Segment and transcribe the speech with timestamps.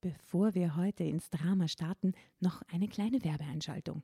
[0.00, 4.02] Bevor wir heute ins Drama starten, noch eine kleine Werbeeinschaltung.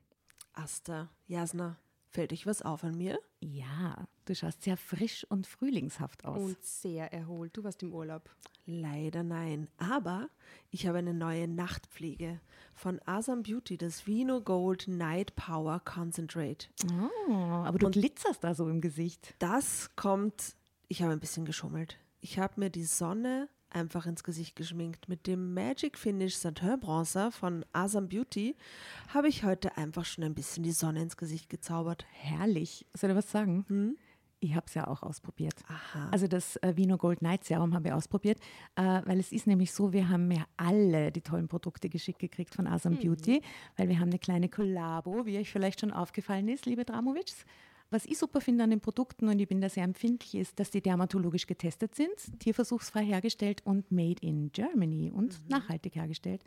[0.52, 1.76] Asta, Jasna,
[2.08, 3.18] fällt euch was auf an mir?
[3.40, 6.41] Ja, du schaust sehr frisch und frühlingshaft aus.
[6.41, 7.57] Und sehr erholt.
[7.57, 8.29] Du warst im Urlaub.
[8.67, 9.69] Leider nein.
[9.77, 10.30] Aber
[10.71, 12.40] ich habe eine neue Nachtpflege
[12.74, 16.69] von Asam Beauty, das Vino Gold Night Power Concentrate.
[17.29, 19.34] oh, aber du glitzerst da so im Gesicht.
[19.38, 20.56] Das kommt,
[20.88, 21.98] ich habe ein bisschen geschummelt.
[22.20, 25.09] Ich habe mir die Sonne einfach ins Gesicht geschminkt.
[25.09, 28.56] Mit dem Magic Finish Satin Bronzer von Asam Beauty
[29.12, 32.06] habe ich heute einfach schon ein bisschen die Sonne ins Gesicht gezaubert.
[32.12, 32.87] Herrlich.
[32.95, 33.65] Soll ich was sagen?
[33.68, 33.96] Hm?
[34.41, 35.55] Ich habe es ja auch ausprobiert.
[35.68, 36.10] Aha.
[36.10, 38.38] Also das äh, Vino Gold Night Serum habe ich ausprobiert,
[38.77, 42.54] äh, weil es ist nämlich so, wir haben ja alle die tollen Produkte geschickt gekriegt
[42.54, 43.41] von Asam Beauty,
[43.77, 47.46] weil wir haben eine kleine Kollabo, wie euch vielleicht schon aufgefallen ist, liebe Dramovics.
[47.94, 50.72] Was ich super finde an den Produkten, und ich bin da sehr empfindlich, ist, dass
[50.72, 56.42] die dermatologisch getestet sind, tierversuchsfrei hergestellt und made in Germany und nachhaltig hergestellt.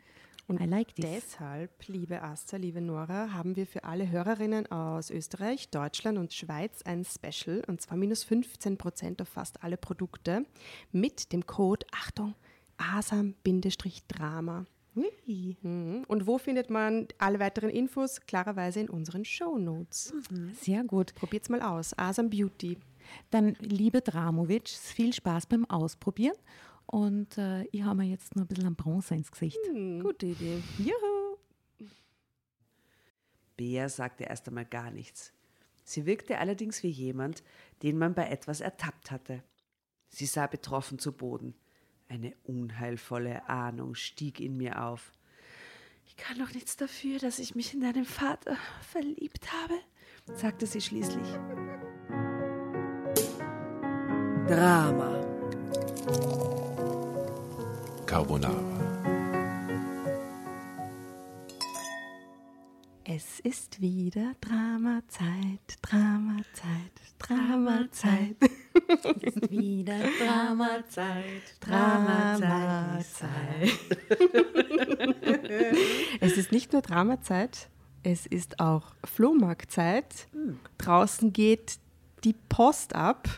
[0.46, 1.06] Und I like this.
[1.06, 6.82] Deshalb, liebe Asta, liebe Nora, haben wir für alle Hörerinnen aus Österreich, Deutschland und Schweiz
[6.82, 10.44] ein Special und zwar minus 15 Prozent auf fast alle Produkte
[10.92, 12.34] mit dem Code, Achtung,
[12.76, 14.66] ASAM-Drama.
[15.26, 15.56] Ui.
[15.62, 16.04] Mhm.
[16.08, 18.20] Und wo findet man alle weiteren Infos?
[18.20, 20.12] Klarerweise in unseren Shownotes.
[20.60, 21.14] Sehr gut.
[21.14, 21.96] Probiert's mal aus.
[21.98, 22.78] Asam Beauty.
[23.30, 26.36] Dann, liebe Dramovic, viel Spaß beim Ausprobieren.
[26.86, 29.58] Und äh, ich habe mir jetzt noch ein bisschen am Bronzer ins Gesicht.
[30.02, 30.62] Gute Idee.
[30.78, 31.36] Juhu!
[33.56, 35.32] Bea sagte erst einmal gar nichts.
[35.84, 37.42] Sie wirkte allerdings wie jemand,
[37.82, 39.42] den man bei etwas ertappt hatte.
[40.08, 41.54] Sie sah betroffen zu Boden.
[42.10, 45.12] Eine unheilvolle Ahnung stieg in mir auf.
[46.06, 49.74] Ich kann doch nichts dafür, dass ich mich in deinen Vater verliebt habe,
[50.34, 51.28] sagte sie schließlich.
[54.46, 55.20] Drama.
[58.06, 58.78] Carbonara.
[63.04, 68.36] Es ist wieder Dramazeit, Dramazeit, Dramazeit.
[68.88, 72.98] Es ist wieder Dramazeit, Dramazeit.
[76.20, 77.68] es ist nicht nur Dramazeit,
[78.02, 80.26] es ist auch Flohmarktzeit.
[80.78, 81.78] Draußen geht
[82.24, 83.28] die Post ab.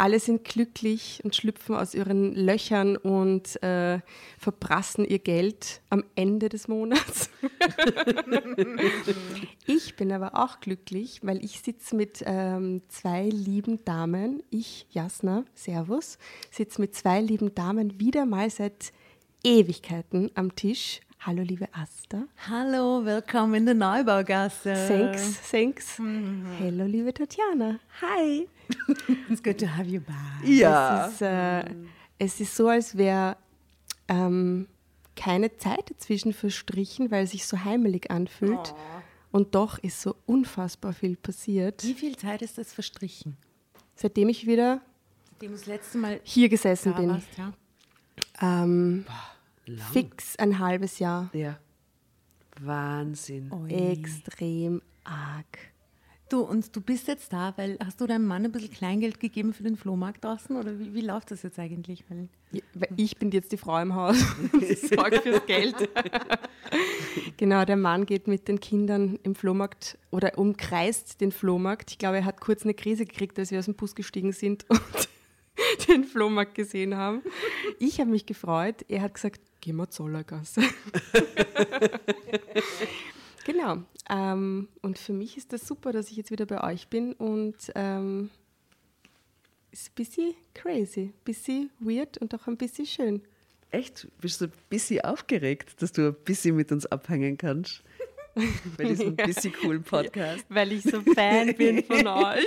[0.00, 3.98] Alle sind glücklich und schlüpfen aus ihren Löchern und äh,
[4.38, 7.30] verprassen ihr Geld am Ende des Monats.
[9.66, 14.40] ich bin aber auch glücklich, weil ich sitze mit ähm, zwei lieben Damen.
[14.50, 16.18] Ich, Jasna, Servus,
[16.52, 18.92] sitze mit zwei lieben Damen wieder mal seit
[19.42, 21.00] Ewigkeiten am Tisch.
[21.18, 22.22] Hallo, liebe Asta.
[22.48, 24.74] Hallo, willkommen in der Neubaugasse.
[24.86, 25.98] Thanks, thanks.
[25.98, 27.80] Hallo, liebe Tatjana.
[28.00, 28.46] Hi.
[29.30, 30.16] It's good to have you back.
[30.44, 31.06] Ja.
[31.06, 31.64] Es ist, äh,
[32.18, 33.36] es ist so, als wäre
[34.08, 34.66] ähm,
[35.16, 38.74] keine Zeit dazwischen verstrichen, weil es sich so heimelig anfühlt.
[39.30, 43.36] Und doch ist so unfassbar viel passiert, Wie viel Zeit ist das verstrichen?
[43.94, 44.80] seitdem ich wieder
[45.32, 47.10] Seitdem das letzte Mal hier gesessen bin.
[47.10, 47.52] warst, ja?
[48.40, 49.04] Ähm,
[49.66, 49.92] Lang.
[49.92, 51.30] fix ein halbes Jahr.
[51.34, 51.58] Ja.
[52.60, 53.52] Wahnsinn.
[53.52, 53.70] Ui.
[53.72, 55.58] Extrem arg.
[56.28, 59.54] Du, und du bist jetzt da, weil hast du deinem Mann ein bisschen Kleingeld gegeben
[59.54, 60.56] für den Flohmarkt draußen?
[60.56, 62.04] Oder wie, wie läuft das jetzt eigentlich?
[62.08, 62.28] Weil,
[62.96, 64.22] Ich bin jetzt die Frau im Haus
[64.52, 65.74] und sorge fürs Geld.
[67.38, 71.92] genau, der Mann geht mit den Kindern im Flohmarkt oder umkreist den Flohmarkt.
[71.92, 74.66] Ich glaube, er hat kurz eine Krise gekriegt, als wir aus dem Bus gestiegen sind
[74.68, 75.08] und
[75.88, 77.22] den Flohmarkt gesehen haben.
[77.78, 78.84] Ich habe mich gefreut.
[78.88, 80.60] Er hat gesagt, gehen wir zur Zollergasse.
[83.44, 83.82] genau.
[84.10, 87.56] Ähm, und für mich ist das super, dass ich jetzt wieder bei euch bin und
[87.74, 88.30] ähm,
[89.70, 93.22] ist ein bisschen crazy, ein bisschen weird und auch ein bisschen schön.
[93.70, 94.08] Echt?
[94.20, 97.82] Bist du ein bisschen aufgeregt, dass du ein bisschen mit uns abhängen kannst?
[98.76, 100.44] Bei diesem bisschen coolen Podcast.
[100.48, 102.46] Weil ich so Fan bin von euch.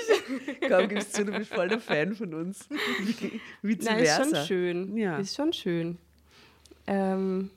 [0.68, 2.68] Komm, gibst zu, du bist voll der Fan von uns.
[3.62, 4.36] Vice Nein, ist versa.
[4.38, 4.98] schon schön.
[4.98, 5.18] Ja.
[5.18, 5.98] Ist schon schön.
[6.88, 7.50] Ähm,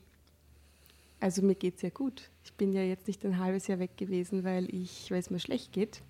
[1.19, 2.29] also mir geht es ja gut.
[2.45, 5.39] Ich bin ja jetzt nicht ein halbes Jahr weg gewesen, weil, ich, weil es mir
[5.39, 6.01] schlecht geht.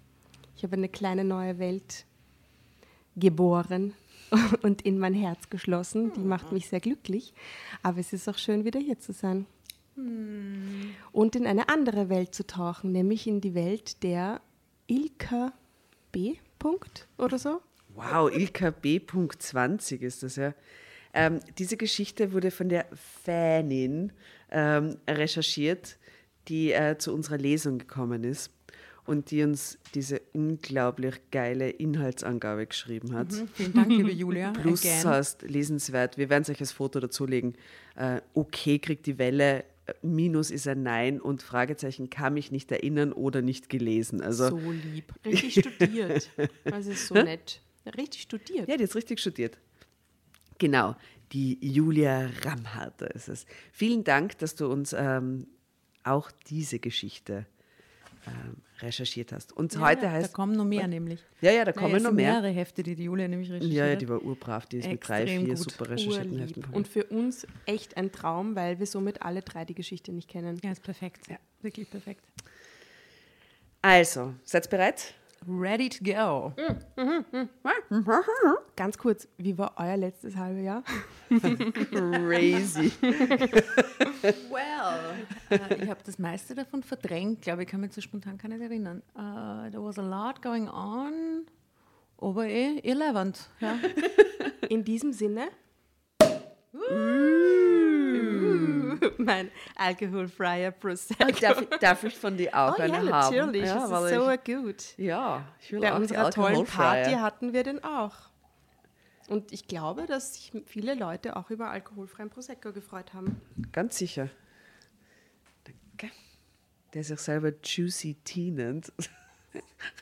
[0.56, 2.06] Ich habe eine kleine neue Welt
[3.16, 3.94] geboren
[4.62, 6.12] und in mein Herz geschlossen.
[6.14, 7.34] Die macht mich sehr glücklich.
[7.82, 9.46] Aber es ist auch schön, wieder hier zu sein.
[11.14, 14.42] Und in eine andere Welt zu tauchen, nämlich in die Welt der
[14.88, 15.54] Ilka
[16.12, 16.36] B.
[16.60, 17.62] Punkt oder so.
[17.96, 20.54] Wow, Ilka B.20 ist das ja.
[21.14, 22.88] Ähm, diese Geschichte wurde von der
[23.24, 24.12] Fanin
[24.52, 25.98] ähm, recherchiert,
[26.48, 28.52] die äh, zu unserer Lesung gekommen ist.
[29.08, 33.32] und die uns diese unglaublich geile Inhaltsangabe geschrieben hat.
[33.34, 34.52] Mhm, vielen Dank, liebe Julia.
[34.62, 35.06] Plus Again.
[35.06, 36.18] heißt lesenswert.
[36.18, 37.54] Wir werden euch als Foto dazulegen.
[37.96, 42.72] Äh, okay kriegt die Welle, äh, Minus ist ein Nein und Fragezeichen kann mich nicht
[42.72, 44.22] erinnern oder nicht gelesen.
[44.22, 45.14] Also So lieb.
[45.24, 46.30] Richtig studiert.
[46.64, 47.62] Das ist so nett.
[47.96, 48.68] Richtig studiert.
[48.68, 49.60] Ja, die hat richtig studiert.
[50.58, 50.96] Genau,
[51.32, 53.46] die Julia Ramharter ist es.
[53.72, 55.46] Vielen Dank, dass du uns ähm,
[56.06, 57.46] auch diese Geschichte
[58.28, 59.54] ähm, recherchiert hast.
[59.54, 60.30] Und heute ja, heißt.
[60.30, 61.20] Da kommen noch mehr nämlich.
[61.42, 62.34] ja, ja, da Naja, kommen es noch sind mehr.
[62.42, 64.02] mehrere Hefte, die die Julia nämlich recherchiert Ja, ja, hat.
[64.02, 64.66] die war urbrav.
[64.66, 65.72] Die ist mit drei, Extrem vier gut.
[65.72, 66.64] super recherchierten Heften.
[66.72, 70.60] Und für uns echt ein Traum, weil wir somit alle drei die Geschichte nicht kennen.
[70.64, 71.28] Ja, ist perfekt.
[71.62, 72.24] Wirklich perfekt.
[73.82, 75.14] Also, seid bereit?
[75.48, 76.54] Ready to go.
[78.76, 80.84] Ganz kurz, wie war euer letztes halbe Jahr?
[81.30, 82.92] Crazy.
[84.50, 85.16] Well,
[85.52, 88.62] äh, ich habe das meiste davon verdrängt, glaube ich, kann mich so spontan gar nicht
[88.62, 89.04] erinnern.
[89.16, 91.46] Uh, there was a lot going on,
[92.18, 93.50] aber eh irrelevant.
[93.60, 93.78] Ja.
[94.70, 95.50] In diesem Sinne.
[99.26, 101.32] Mein alkoholfreier Prosecco.
[101.42, 103.36] darf, ich- darf ich von dir auch Oh ja, eine haben?
[103.36, 103.66] natürlich.
[103.66, 104.98] Ja, das ist so ich, gut.
[104.98, 106.66] ja, ich will Bei auch unserer tollen.
[106.66, 108.16] Party hatten wir den auch.
[109.28, 113.42] Und ich glaube, dass sich viele Leute auch über alkoholfreien Prosecco gefreut haben.
[113.72, 114.30] Ganz sicher.
[115.64, 116.14] Danke.
[116.94, 118.94] Der sich selber Juicy Tea nennt.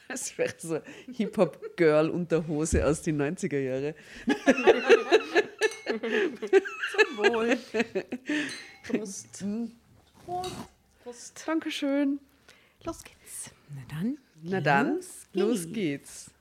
[0.07, 0.79] Das wäre so
[1.11, 3.93] Hip-Hop-Girl-Unterhose aus den 90er Jahren.
[7.15, 7.57] Wohl.
[8.83, 9.43] Prost.
[11.03, 11.43] Prost.
[11.45, 12.19] Dankeschön.
[12.83, 13.51] Los geht's.
[13.75, 16.31] Na dann, Na dann, los los geht's.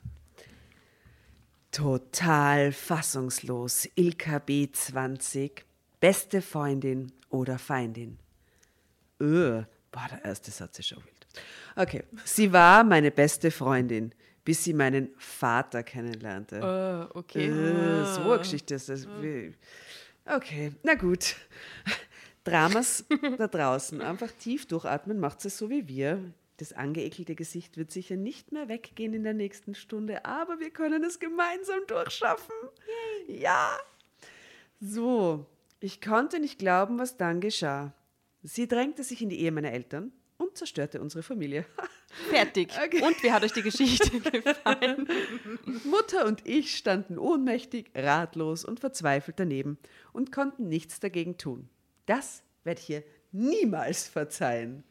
[1.71, 3.89] Total fassungslos.
[3.95, 5.63] Ilka B20.
[6.01, 8.19] Beste Freundin oder Feindin.
[9.21, 11.27] Öh, boah, der erste Satz ist schon wild.
[11.77, 14.13] Okay, sie war meine beste Freundin,
[14.45, 17.09] bis sie meinen Vater kennenlernte.
[17.15, 17.49] Oh, okay.
[17.49, 19.07] Äh, so eine Geschichte ist das.
[19.21, 19.55] Wie-
[20.25, 21.35] Okay, na gut.
[22.45, 23.05] Dramas
[23.39, 24.01] da draußen.
[24.01, 26.33] Einfach tief durchatmen, macht es so wie wir.
[26.59, 31.03] Das angeekelte Gesicht wird sicher nicht mehr weggehen in der nächsten Stunde, aber wir können
[31.03, 32.55] es gemeinsam durchschaffen.
[33.27, 33.77] Ja.
[34.81, 35.47] So,
[35.81, 37.93] ich konnte nicht glauben, was dann geschah.
[38.43, 40.13] Sie drängte sich in die Ehe meiner Eltern
[40.43, 41.65] und zerstörte unsere Familie.
[42.31, 42.71] Fertig.
[42.85, 43.03] Okay.
[43.03, 45.09] Und wie hat euch die Geschichte gefallen?
[45.85, 49.79] Mutter und ich standen ohnmächtig, ratlos und verzweifelt daneben
[50.13, 51.69] und konnten nichts dagegen tun.
[52.07, 54.85] Das werde ich ihr niemals verzeihen.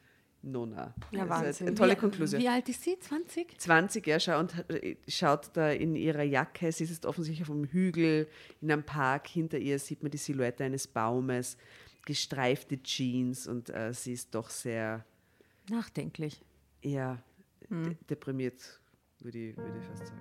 [0.44, 0.96] Nona.
[1.12, 1.68] Ja, Wahnsinn.
[1.68, 2.42] Eine tolle Wie- Konklusion.
[2.42, 2.98] Wie alt ist sie?
[2.98, 3.60] 20?
[3.62, 7.66] 20, ja, schau, und äh, schaut da in ihrer Jacke, sie ist offensichtlich auf einem
[7.66, 8.28] Hügel
[8.60, 11.58] in einem Park, hinter ihr sieht man die Silhouette eines Baumes,
[12.08, 15.06] gestreifte Jeans und äh, sie ist doch sehr,
[15.72, 16.44] Nachdenklich.
[16.82, 17.24] eher
[17.70, 18.82] de deprimiert,
[19.20, 20.20] würde ich, würde ich fast sagen.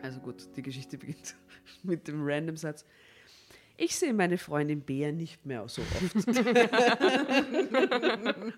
[0.00, 1.34] Also gut, die Geschichte beginnt
[1.82, 2.84] mit dem random Satz.
[3.76, 6.28] Ich sehe meine Freundin Bea nicht mehr so oft.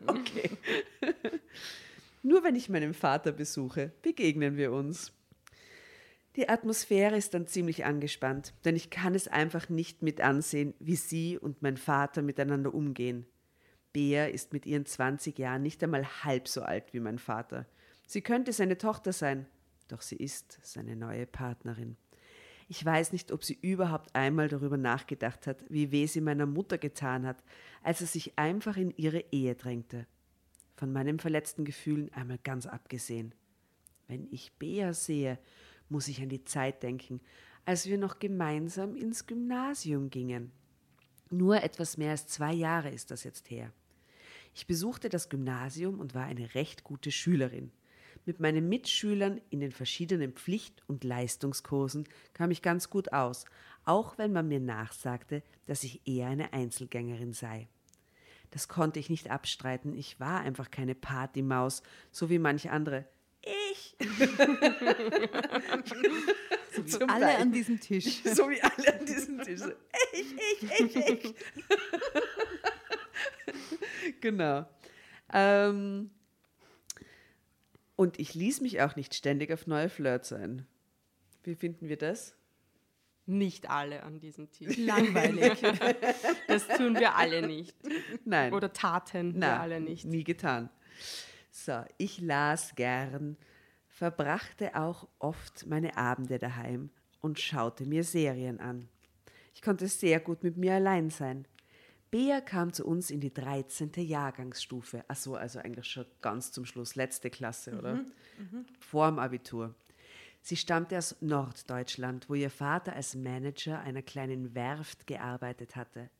[0.07, 0.51] okay.
[2.23, 5.11] Nur wenn ich meinen Vater besuche, begegnen wir uns.
[6.37, 10.97] Die Atmosphäre ist dann ziemlich angespannt, denn ich kann es einfach nicht mit ansehen, wie
[10.97, 13.27] sie und mein Vater miteinander umgehen.
[13.93, 17.67] Bea ist mit ihren 20 Jahren nicht einmal halb so alt wie mein Vater.
[18.07, 19.47] Sie könnte seine Tochter sein,
[19.87, 21.97] doch sie ist seine neue Partnerin.
[22.69, 26.79] Ich weiß nicht, ob sie überhaupt einmal darüber nachgedacht hat, wie weh sie meiner Mutter
[26.79, 27.45] getan hat,
[27.83, 30.07] als er sich einfach in ihre Ehe drängte.
[30.75, 33.35] Von meinen verletzten Gefühlen einmal ganz abgesehen.
[34.09, 35.39] Wenn ich Bea sehe,
[35.89, 37.21] muss ich an die Zeit denken,
[37.65, 40.53] als wir noch gemeinsam ins Gymnasium gingen.
[41.31, 43.73] Nur etwas mehr als zwei Jahre ist das jetzt her.
[44.55, 47.73] Ich besuchte das Gymnasium und war eine recht gute Schülerin.
[48.25, 53.45] Mit meinen Mitschülern in den verschiedenen Pflicht- und Leistungskursen kam ich ganz gut aus,
[53.85, 57.69] auch wenn man mir nachsagte, dass ich eher eine Einzelgängerin sei.
[58.51, 63.05] Das konnte ich nicht abstreiten, ich war einfach keine Partymaus, so wie manche andere.
[63.43, 63.84] Ich!
[66.87, 67.43] Zum Alle Teil.
[67.43, 68.23] an diesem Tisch.
[68.25, 69.61] So wie alle an diesem Tisch.
[69.61, 69.71] So,
[70.13, 71.35] Ich, ich, ich, ich.
[74.21, 74.67] genau.
[75.33, 76.11] Ähm,
[77.97, 80.67] und ich ließ mich auch nicht ständig auf neue Flirts ein.
[81.45, 82.37] Wie finden wir das?
[83.27, 84.77] Nicht alle an diesem Tisch.
[84.77, 85.59] Langweilig.
[86.49, 87.75] Das tun wir alle nicht.
[88.25, 88.53] Nein.
[88.53, 90.05] Oder taten wir Nein, alle nicht.
[90.05, 90.69] nie getan.
[91.51, 93.37] So, ich las gern,
[93.95, 98.89] verbrachte auch oft meine Abende daheim und schaute mir Serien an.
[99.55, 101.47] Ich konnte sehr gut mit mir allein sein.
[102.11, 103.93] Bea kam zu uns in die 13.
[103.97, 105.05] Jahrgangsstufe.
[105.07, 108.05] Ach so, also eigentlich schon ganz zum Schluss, letzte Klasse, oder?
[108.81, 109.75] Vorm Abitur.
[110.43, 116.11] Sie stammte aus Norddeutschland, wo ihr Vater als Manager einer kleinen Werft gearbeitet hatte.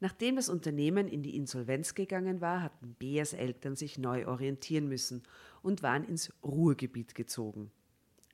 [0.00, 5.22] Nachdem das Unternehmen in die Insolvenz gegangen war, hatten Beas Eltern sich neu orientieren müssen
[5.62, 7.70] und waren ins Ruhrgebiet gezogen.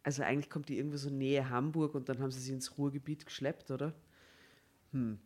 [0.03, 3.25] Also eigentlich kommt die irgendwo so Nähe Hamburg und dann haben sie sie ins Ruhrgebiet
[3.25, 3.95] geschleppt, oder?
[4.93, 5.19] Hm.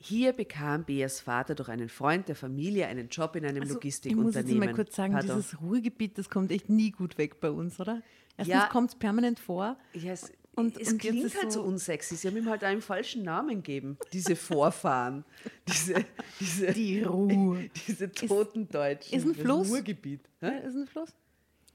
[0.00, 4.28] Hier bekam Beas Vater durch einen Freund der Familie einen Job in einem Also, Logistikunternehmen.
[4.28, 5.36] Ich muss jetzt mal kurz sagen, Pardon.
[5.36, 8.02] dieses Ruhrgebiet, das kommt echt nie gut weg bei uns, oder?
[8.36, 8.68] Erstens Ja.
[8.68, 9.76] kommt es permanent vor.
[9.94, 12.16] Ja, es, Und- es und klingt ist halt so, so- unsexy.
[12.16, 13.96] Sie haben ihm halt einen falschen Namen gegeben.
[14.12, 15.24] Diese Vorfahren.
[15.68, 16.04] diese,
[16.40, 17.58] diese, Die Ruhr.
[17.86, 19.16] diese toten Deutschen.
[19.16, 19.70] ist ein Das Fluss.
[19.70, 20.20] Ruhrgebiet.
[20.40, 21.10] Ja, ist ein Fluss?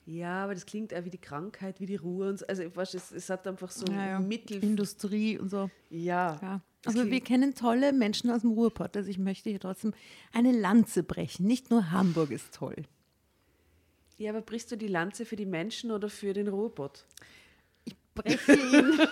[0.06, 2.28] Ja, aber das klingt auch wie die Krankheit, wie die Ruhe.
[2.30, 2.46] Und so.
[2.48, 4.20] Also, ich weiß, es, es hat einfach so Ja, ja.
[4.20, 4.62] Mittel.
[4.64, 5.70] Industrie und so.
[5.90, 6.38] Ja.
[6.42, 6.62] Ja.
[6.86, 8.98] Aber wir kennen tolle Menschen aus dem Ruhrpott.
[8.98, 9.94] Also ich möchte hier trotzdem
[10.34, 11.48] eine Lanze brechen.
[11.48, 12.76] Nicht nur Hamburg ist toll.
[14.18, 17.06] ja, aber brichst du die Lanze für die Menschen oder für den Ruhrpott?
[18.16, 19.00] Breche ihn.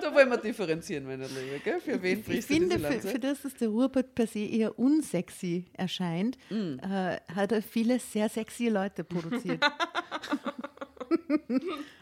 [0.00, 1.60] Da wollen wir differenzieren, meine Liebe.
[1.64, 1.80] Gell?
[1.80, 3.08] Für wen Ich brichst du finde, diese für, Lanze?
[3.08, 6.78] für das, dass der Ruhrpott per se eher unsexy erscheint, Mm.
[6.78, 9.62] äh, hat er viele sehr sexy Leute produziert,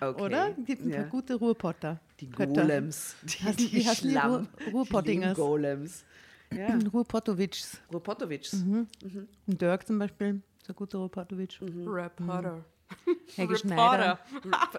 [0.00, 0.22] okay.
[0.22, 0.50] oder?
[0.66, 0.96] Gibt ein ja.
[1.02, 2.00] paar gute Ruhrpotter.
[2.20, 2.62] Die Götter.
[2.62, 3.16] Golems.
[3.22, 4.30] Die, wie heißen die Schlamm.
[4.32, 5.34] Ruhr- Ruhrpottingers?
[5.34, 6.04] Die Golems.
[6.54, 6.78] Ja.
[6.92, 7.78] Ruhrpotovics.
[7.92, 8.52] Ruhrpotovics.
[8.54, 8.86] Mhm.
[9.46, 10.26] Und Dirk zum Beispiel,
[10.68, 11.60] ein guter Ruhrpotovic.
[11.60, 11.88] Mhm.
[11.88, 12.64] Reporter.
[13.36, 14.18] Helge Schneider.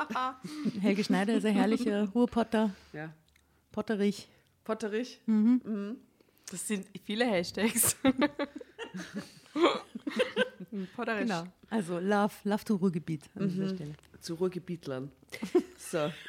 [0.81, 2.73] Helge Schneider ist ein herrlicher Ruhrpotter.
[2.93, 3.13] Ja.
[3.71, 4.27] Potterich.
[4.63, 5.19] Potterich.
[6.51, 7.95] Das sind viele Hashtags.
[10.95, 11.21] Potterisch.
[11.21, 11.43] Genau.
[11.69, 13.49] Also Love, Love to Ruhrgebiet an Mhm.
[13.49, 13.93] dieser Stelle.
[14.19, 15.11] Zu Ruhrgebietlern.
[15.77, 16.11] So.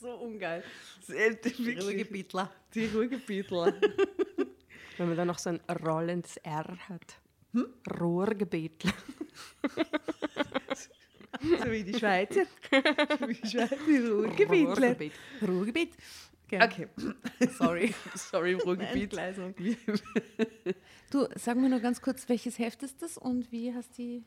[0.00, 0.62] So ungeil.
[1.06, 2.50] Wirklich, Ruhrgebietler.
[2.74, 3.72] die Ruhrgebietler.
[4.98, 7.16] Wenn man dann noch so ein rollendes R hat.
[7.54, 7.66] Hm?
[8.00, 8.92] Rohrgebetler.
[11.44, 12.44] So wie die Schweizer.
[12.70, 13.76] So wie die Schweizer.
[13.86, 14.94] Ruhrgebietler.
[14.94, 15.12] Rohrgebet.
[15.46, 15.92] Ruhrgebiet.
[16.46, 16.64] Okay.
[16.64, 16.88] Okay.
[17.58, 17.94] Sorry.
[18.14, 19.12] Sorry, Ruhrgebiet.
[21.10, 24.22] Du, sag mir nur ganz kurz, welches Heft ist das und wie hast die.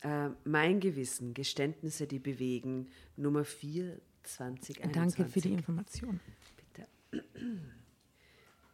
[0.00, 4.92] Äh, mein Gewissen, Geständnisse, die bewegen, Nummer 4, 2021.
[4.92, 6.20] Danke für die Information.
[7.10, 7.24] Bitte.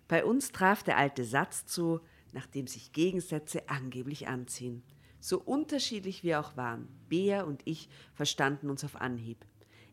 [0.08, 2.00] Bei uns traf der alte Satz zu,
[2.32, 4.84] nachdem sich Gegensätze angeblich anziehen.
[5.20, 9.46] So unterschiedlich wir auch waren, Bea und ich verstanden uns auf Anhieb.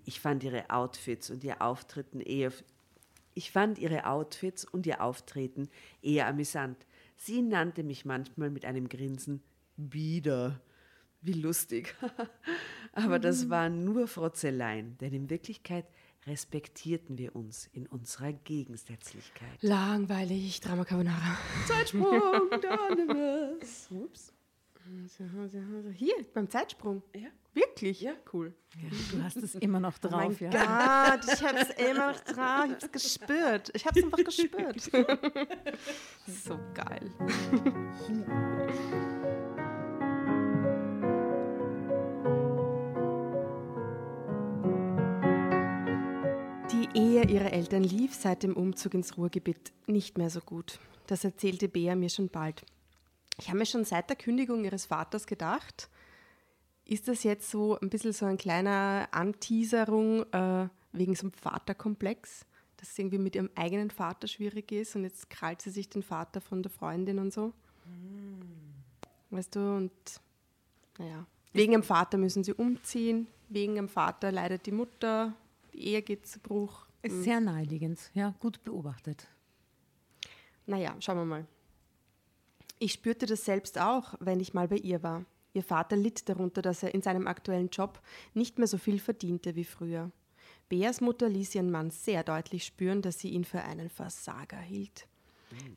[0.05, 2.53] Ich fand ihre Outfits und ihr Auftreten eher
[3.35, 5.69] ich fand ihre Outfits und ihr Auftreten
[6.03, 6.77] eher amüsant.
[7.17, 9.43] Sie nannte mich manchmal mit einem Grinsen
[9.77, 10.61] Bieder.
[11.23, 11.95] Wie lustig.
[12.93, 15.87] Aber das waren nur Frotzeleien, denn in Wirklichkeit
[16.27, 19.63] respektierten wir uns in unserer Gegensätzlichkeit.
[19.63, 21.39] Langweilig, Drama Carbonara.
[21.67, 22.51] Zeitsprung.
[24.05, 24.33] Ups.
[25.95, 27.03] Hier, beim Zeitsprung.
[27.15, 27.29] Ja.
[27.53, 28.01] Wirklich?
[28.01, 28.55] Ja, cool.
[29.11, 30.51] Du hast es immer noch Oh mein drauf, ja.
[30.51, 32.65] Gott, ich hab's immer noch drauf.
[32.67, 33.71] Ich hab's gespürt.
[33.75, 34.81] Ich hab's einfach gespürt.
[36.27, 37.11] so geil.
[46.71, 50.79] Die Ehe ihrer Eltern lief seit dem Umzug ins Ruhrgebiet nicht mehr so gut.
[51.09, 52.65] Das erzählte Bea mir schon bald.
[53.41, 55.89] Ich habe mir schon seit der Kündigung ihres Vaters gedacht,
[56.85, 62.45] ist das jetzt so ein bisschen so ein kleiner Anteaserung äh, wegen so einem Vaterkomplex,
[62.77, 66.03] dass es irgendwie mit ihrem eigenen Vater schwierig ist und jetzt krallt sie sich den
[66.03, 67.53] Vater von der Freundin und so?
[69.31, 69.93] Weißt du, und
[70.99, 75.35] naja, wegen dem Vater müssen sie umziehen, wegen dem Vater leidet die Mutter,
[75.73, 76.87] die Ehe geht zu Bruch.
[77.03, 79.29] Ist sehr naheliegend, ja, gut beobachtet.
[80.67, 81.47] Naja, schauen wir mal.
[82.83, 85.27] Ich spürte das selbst auch, wenn ich mal bei ihr war.
[85.53, 88.01] Ihr Vater litt darunter, dass er in seinem aktuellen Job
[88.33, 90.11] nicht mehr so viel verdiente wie früher.
[90.71, 95.07] Beas Mutter ließ ihren Mann sehr deutlich spüren, dass sie ihn für einen Versager hielt.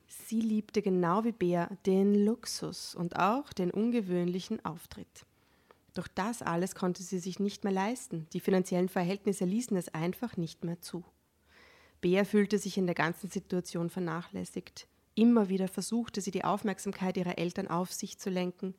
[0.07, 5.25] Sie liebte genau wie Bea den Luxus und auch den ungewöhnlichen Auftritt.
[5.95, 8.27] Doch das alles konnte sie sich nicht mehr leisten.
[8.31, 11.03] Die finanziellen Verhältnisse ließen es einfach nicht mehr zu.
[11.99, 14.87] Bea fühlte sich in der ganzen Situation vernachlässigt.
[15.15, 18.73] Immer wieder versuchte sie die Aufmerksamkeit ihrer Eltern auf sich zu lenken.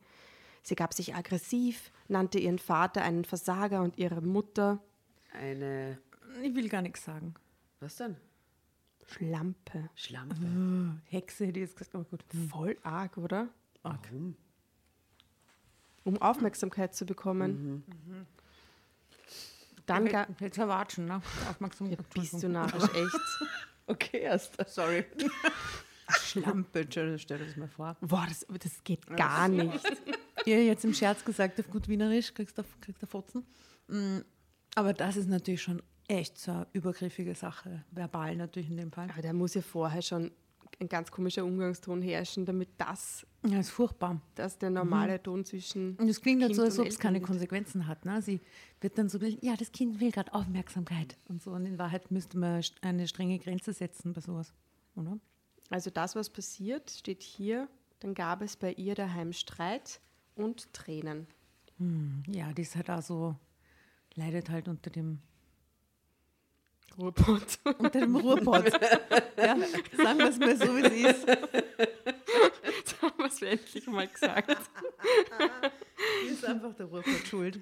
[0.63, 4.81] Sie gab sich aggressiv, nannte ihren Vater einen Versager und ihre Mutter
[5.31, 5.99] Eine.
[6.41, 7.35] Ich will gar nichts sagen.
[7.79, 8.17] Was denn?
[9.07, 9.89] Schlampe.
[9.95, 10.99] Schlampe.
[11.05, 12.23] Hexe hätte ich jetzt gesagt, aber gut.
[12.49, 13.47] Voll arg, oder?
[13.83, 14.35] Warum?
[16.03, 17.85] Um Aufmerksamkeit zu bekommen.
[19.85, 21.21] Dann ga Jetzt erwatschen, ne?
[21.49, 21.99] Aufmerksamkeit.
[22.13, 23.19] bist du narrisch, echt.
[23.87, 24.57] Okay, erst.
[24.67, 25.05] Sorry.
[26.43, 27.95] Schlampe, stell dir das mal vor.
[28.01, 29.81] Boah, das, das geht gar nicht.
[30.45, 33.45] Ihr jetzt im Scherz gesagt, auf gut Wienerisch kriegst du kriegst du Fotzen.
[33.87, 34.19] Mm,
[34.75, 37.83] Aber das ist natürlich schon echt so eine übergriffige Sache.
[37.91, 39.09] Verbal natürlich in dem Fall.
[39.11, 40.31] Aber da muss ja vorher schon
[40.79, 44.21] ein ganz komischer Umgangston herrschen, damit das, Ja, ist furchtbar.
[44.35, 45.95] das der normale Ton zwischen.
[45.95, 47.21] Und es klingt halt so, als ob es keine.
[47.21, 48.03] Konsequenzen hat.
[48.05, 48.21] Ne?
[48.21, 48.41] Sie
[48.81, 51.51] wird dann so, ja, das Kind will gerade Aufmerksamkeit und so.
[51.51, 54.53] Und in Wahrheit müsste man eine strenge Grenze setzen bei sowas,
[54.95, 55.17] oder?
[55.69, 57.67] Also das, was passiert, steht hier.
[57.99, 59.99] Dann gab es bei ihr daheim Streit
[60.35, 61.27] und Tränen.
[62.27, 63.35] Ja, die ist halt auch so,
[64.15, 65.21] leidet halt unter dem,
[66.97, 67.59] Ruhrpott.
[67.77, 68.71] unter dem Ruhrpott.
[69.37, 69.57] ja,
[69.97, 71.27] sagen wir es mal so, wie sie ist.
[72.77, 74.49] Jetzt haben wir es endlich mal gesagt.
[76.29, 77.59] Ist einfach der Ruhrpott schuld.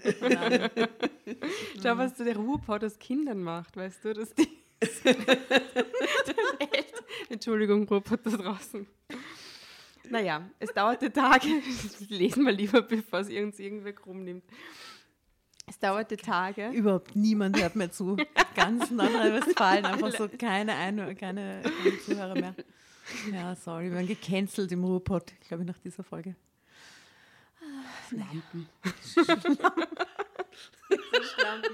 [1.82, 4.48] Schau, was der Ruhrpott aus Kindern macht, weißt du, dass die.
[7.34, 8.86] Entschuldigung, Ruhrpott da draußen.
[10.10, 11.48] Naja, es dauerte Tage.
[12.10, 14.44] Lesen wir lieber, bevor es uns irgendwer krumm nimmt.
[15.66, 16.70] Es dauerte Tage.
[16.70, 18.18] Überhaupt niemand hört mehr zu.
[18.54, 22.54] Ganz Nordrhein-Westfalen, einfach so keine, Ein keine, keine Zuhörer mehr.
[23.32, 26.36] Ja, sorry, wir werden gecancelt im Ruhrpott, glaube ich, nach dieser Folge.
[28.12, 28.70] Lampen.
[28.84, 28.90] Äh,
[31.40, 31.72] Weiter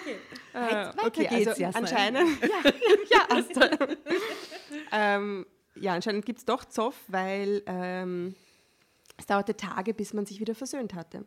[0.00, 0.18] okay,
[1.12, 1.80] geht's, also Jasna.
[1.80, 2.72] anscheinend, ja,
[3.10, 3.70] ja, Asta.
[4.92, 8.34] ähm, ja, anscheinend gibt es doch Zoff, weil ähm,
[9.16, 11.24] es dauerte Tage, bis man sich wieder versöhnt hatte.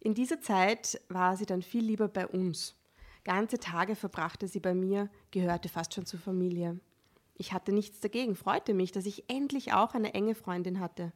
[0.00, 2.76] In dieser Zeit war sie dann viel lieber bei uns.
[3.24, 6.78] Ganze Tage verbrachte sie bei mir, gehörte fast schon zur Familie.
[7.34, 11.12] Ich hatte nichts dagegen, freute mich, dass ich endlich auch eine enge Freundin hatte.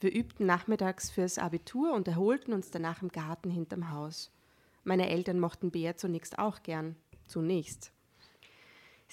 [0.00, 4.32] Wir übten nachmittags fürs Abitur und erholten uns danach im Garten hinterm Haus.
[4.84, 6.96] Meine Eltern mochten Bea zunächst auch gern.
[7.26, 7.92] Zunächst.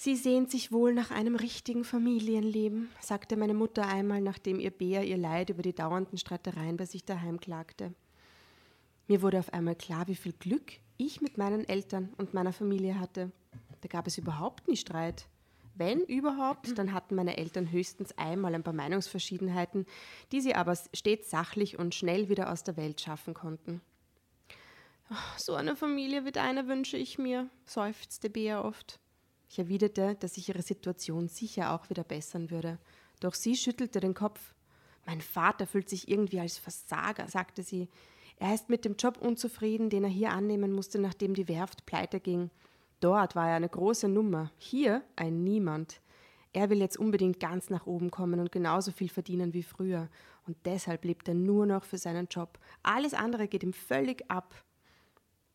[0.00, 5.02] Sie sehnt sich wohl nach einem richtigen Familienleben, sagte meine Mutter einmal, nachdem ihr Bea
[5.02, 7.92] ihr Leid über die dauernden Streitereien bei sich daheim klagte.
[9.08, 13.00] Mir wurde auf einmal klar, wie viel Glück ich mit meinen Eltern und meiner Familie
[13.00, 13.32] hatte.
[13.80, 15.26] Da gab es überhaupt nie Streit.
[15.74, 19.86] Wenn überhaupt, dann hatten meine Eltern höchstens einmal ein paar Meinungsverschiedenheiten,
[20.30, 23.80] die sie aber stets sachlich und schnell wieder aus der Welt schaffen konnten.
[25.08, 29.00] "Ach, So eine Familie wie deine wünsche ich mir, seufzte Bea oft.
[29.48, 32.78] Ich erwiderte, dass sich ihre Situation sicher auch wieder bessern würde.
[33.20, 34.54] Doch sie schüttelte den Kopf.
[35.06, 37.88] Mein Vater fühlt sich irgendwie als Versager, sagte sie.
[38.36, 42.20] Er ist mit dem Job unzufrieden, den er hier annehmen musste, nachdem die Werft pleite
[42.20, 42.50] ging.
[43.00, 46.00] Dort war er eine große Nummer, hier ein Niemand.
[46.52, 50.08] Er will jetzt unbedingt ganz nach oben kommen und genauso viel verdienen wie früher.
[50.46, 52.58] Und deshalb lebt er nur noch für seinen Job.
[52.82, 54.54] Alles andere geht ihm völlig ab.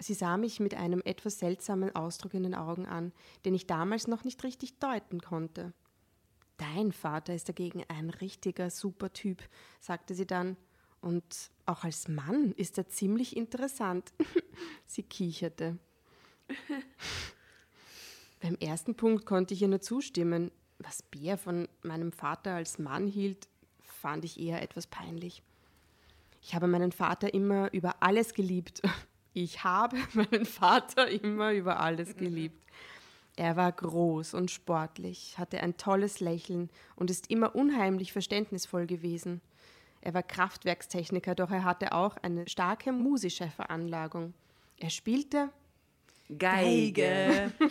[0.04, 3.14] Sie sah mich mit einem etwas seltsamen Ausdruck in den Augen an,
[3.46, 5.72] den ich damals noch nicht richtig deuten konnte.
[6.58, 9.42] Dein Vater ist dagegen ein richtiger super Typ,
[9.80, 10.58] sagte sie dann.
[11.00, 14.14] Und auch als Mann ist er ziemlich interessant.
[14.86, 15.78] sie kicherte.
[18.42, 20.52] Beim ersten Punkt konnte ich ihr nur zustimmen.
[20.80, 23.48] Was Bär von meinem Vater als Mann hielt,
[23.80, 25.44] fand ich eher etwas peinlich.
[26.42, 28.82] Ich habe meinen Vater immer über alles geliebt.
[29.34, 32.64] Ich habe meinen Vater immer über alles geliebt.
[33.36, 39.42] Er war groß und sportlich, hatte ein tolles Lächeln und ist immer unheimlich verständnisvoll gewesen.
[40.02, 44.36] Er war Kraftwerkstechniker, doch er hatte auch eine starke musische Veranlagung.
[44.78, 45.50] Er spielte
[46.38, 47.52] Geige.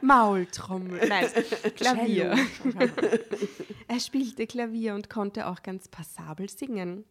[0.00, 1.26] Maultrommel, nein,
[1.74, 2.36] Klavier.
[3.88, 7.04] er spielte Klavier und konnte auch ganz passabel singen.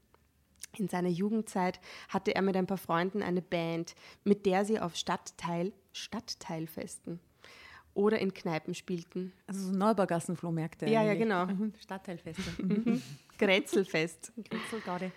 [0.77, 4.95] In seiner Jugendzeit hatte er mit ein paar Freunden eine Band, mit der sie auf
[4.95, 7.19] Stadtteil, Stadtteilfesten
[7.93, 9.33] oder in Kneipen spielten.
[9.47, 10.85] Also so Neubaugassenflohmärkte.
[10.85, 11.19] Ja, ja, eigentlich.
[11.19, 11.45] genau.
[11.47, 11.73] Mhm.
[11.79, 12.43] Stadtteilfeste.
[13.37, 14.33] Grätzelfest.
[14.35, 15.11] Grützelgarde.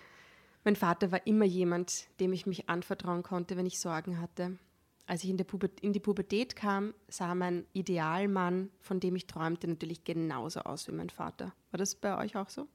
[0.63, 4.57] Mein Vater war immer jemand, dem ich mich anvertrauen konnte, wenn ich Sorgen hatte.
[5.05, 5.43] Als ich in,
[5.81, 10.91] in die Pubertät kam, sah mein Idealmann, von dem ich träumte, natürlich genauso aus wie
[10.91, 11.53] mein Vater.
[11.71, 12.67] War das bei euch auch so?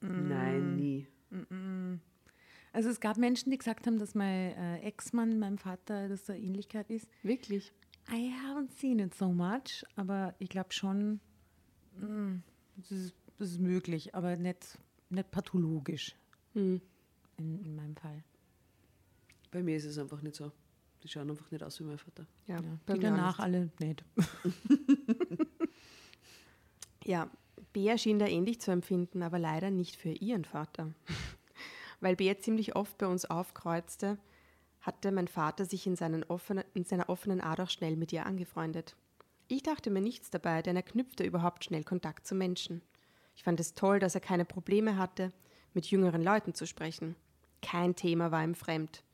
[0.00, 1.06] Nein, nie.
[2.72, 6.34] Also es gab Menschen, die gesagt haben, dass mein äh, Ex-Mann meinem Vater, dass da
[6.34, 7.06] Ähnlichkeit ist.
[7.22, 7.72] Wirklich?
[8.10, 11.20] I haven't seen it so much, aber ich glaube schon,
[12.00, 12.42] mm,
[12.76, 14.78] das ist, ist möglich, aber nicht,
[15.10, 16.16] nicht pathologisch
[16.54, 16.80] Hm.
[17.36, 18.24] in, in meinem Fall.
[19.50, 20.50] Bei mir ist es einfach nicht so.
[21.02, 22.26] Die schauen einfach nicht aus wie mein Vater.
[22.46, 24.04] Ja, Ja, bei die danach alle nicht.
[27.04, 27.28] Ja,
[27.72, 30.94] Bea schien da ähnlich zu empfinden, aber leider nicht für ihren Vater.
[32.02, 34.18] Weil Bea ziemlich oft bei uns aufkreuzte,
[34.80, 38.96] hatte mein Vater sich in, offenen, in seiner offenen Art auch schnell mit ihr angefreundet.
[39.46, 42.82] Ich dachte mir nichts dabei, denn er knüpfte überhaupt schnell Kontakt zu Menschen.
[43.36, 45.32] Ich fand es toll, dass er keine Probleme hatte,
[45.74, 47.14] mit jüngeren Leuten zu sprechen.
[47.62, 49.04] Kein Thema war ihm fremd.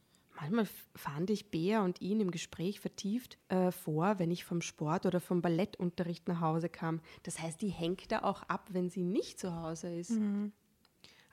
[0.41, 5.05] Manchmal fand ich Bea und ihn im Gespräch vertieft äh, vor, wenn ich vom Sport
[5.05, 7.01] oder vom Ballettunterricht nach Hause kam.
[7.25, 10.13] Das heißt, die hängt da auch ab, wenn sie nicht zu Hause ist.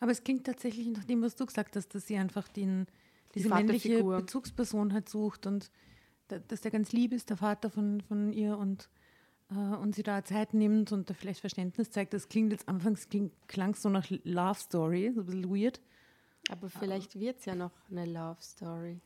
[0.05, 2.85] Aber es klingt tatsächlich nach dem, was du gesagt hast, dass sie einfach den,
[3.33, 4.03] diese Die männliche.
[4.03, 5.71] Bezugsperson halt sucht und
[6.27, 8.87] da, dass der ganz lieb ist, der Vater von, von ihr und,
[9.49, 12.13] äh, und sie da Zeit nimmt und da vielleicht Verständnis zeigt.
[12.13, 15.81] Das klingt jetzt anfangs kling, klang so nach Love Story, so ein bisschen weird.
[16.49, 18.99] Aber vielleicht wird es ja noch eine Love Story.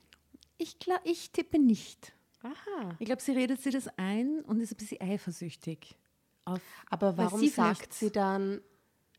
[0.58, 2.14] Ich glaube, ich tippe nicht.
[2.44, 2.98] Aha.
[3.00, 5.96] Ich glaube, sie redet sich das ein und ist ein bisschen eifersüchtig.
[6.44, 6.60] Auf,
[6.90, 8.60] Aber warum sie sagt sie dann,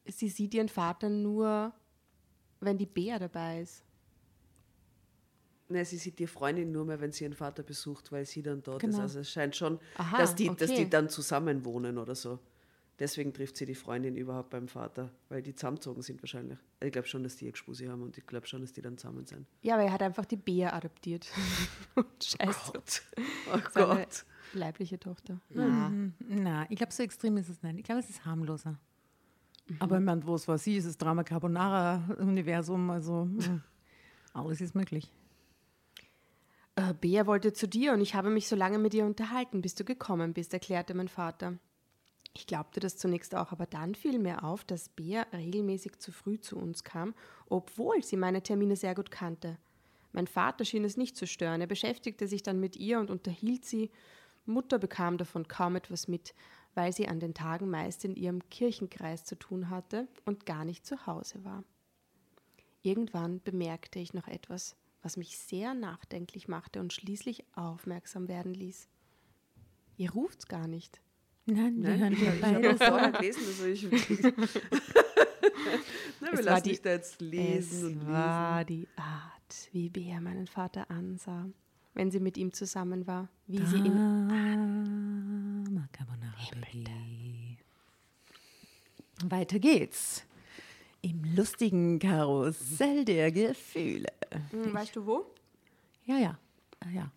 [0.07, 1.73] sie sieht ihren Vater nur,
[2.61, 3.85] wenn die Bea dabei ist?
[5.69, 8.61] Nein, sie sieht die Freundin nur mehr, wenn sie ihren Vater besucht, weil sie dann
[8.63, 8.97] dort Genau.
[8.97, 9.01] ist.
[9.03, 10.85] Also es scheint schon, Aha, dass, die, dass okay.
[10.85, 12.41] die dann zusammen wohnen oder so.
[12.99, 16.59] Deswegen trifft sie die Freundin überhaupt beim Vater, weil die zusammengezogen sind wahrscheinlich.
[16.81, 18.83] Also ich glaube schon, dass die eine Gspusi haben und ich glaube schon, dass die
[18.83, 19.47] dann zusammen sind.
[19.63, 21.27] Ja, aber er hat einfach die Bea adoptiert.
[22.23, 22.73] Scheiße.
[22.75, 23.03] Gott.
[23.55, 24.25] Oh Seine Gott.
[24.53, 25.41] leibliche Tochter.
[25.49, 26.13] Mhm.
[26.29, 27.79] Na, ich glaube, so extrem ist es nicht.
[27.79, 28.79] Ich glaube, es ist harmloser.
[29.79, 33.63] Aber ich meine, wo es war sie, ist das Drama Carbonara-Universum, also mm,
[34.33, 35.13] alles ist möglich.
[36.77, 39.75] Äh, Bea wollte zu dir und ich habe mich so lange mit ihr unterhalten, bis
[39.75, 41.59] du gekommen bist, erklärte mein Vater.
[42.35, 46.39] Ich glaubte das zunächst auch, aber dann fiel mir auf, dass Bea regelmäßig zu früh
[46.39, 47.15] zu uns kam,
[47.49, 49.59] obwohl sie meine Termine sehr gut kannte.
[50.13, 51.61] Mein Vater schien es nicht zu stören.
[51.61, 53.91] Er beschäftigte sich dann mit ihr und unterhielt sie.
[54.47, 56.35] Mutter bekam davon kaum etwas mit,
[56.75, 60.87] weil sie an den Tagen meist in ihrem Kirchenkreis zu tun hatte und gar nicht
[60.87, 61.65] zu Hause war.
[62.83, 68.89] Irgendwann bemerkte ich noch etwas, was mich sehr nachdenklich machte und schließlich aufmerksam werden ließ.
[69.97, 71.01] Ihr ruft's gar nicht.
[71.47, 74.23] Nein, wir Nein, hören ich, ich habe vorher gelesen, also ich.
[76.21, 78.07] Nein, wir lassen die- dich da jetzt lesen es und lesen.
[78.09, 81.49] war die Art, wie Bea meinen Vater ansah,
[81.95, 85.20] wenn sie mit ihm zusammen war, wie sie ihn
[85.81, 86.37] Drama Carbonara
[86.73, 87.57] Baby.
[89.25, 90.25] Weiter geht's.
[91.03, 94.13] Im lustigen Karussell der Gefühle.
[94.51, 95.25] Hm, Weißt du wo?
[96.05, 96.39] Ja, ja,
[96.81, 97.11] ah, ja.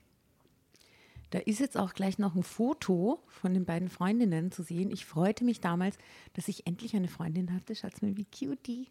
[1.32, 4.92] Da ist jetzt auch gleich noch ein Foto von den beiden Freundinnen zu sehen.
[4.92, 5.98] Ich freute mich damals,
[6.34, 7.76] dass ich endlich eine Freundin hatte.
[7.76, 8.88] Schaut mal, wie cute die.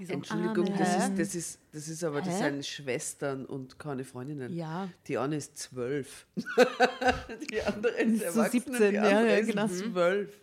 [0.00, 3.78] Sich die so Entschuldigung, das ist, das, ist, das ist aber, das sind Schwestern und
[3.78, 4.54] keine Freundinnen.
[4.54, 4.88] Ja.
[5.06, 6.26] Die eine ist zwölf.
[7.50, 9.68] die andere ist so erwachsen 17, und die ja, andere ja, ist genau.
[9.68, 10.40] zwölf.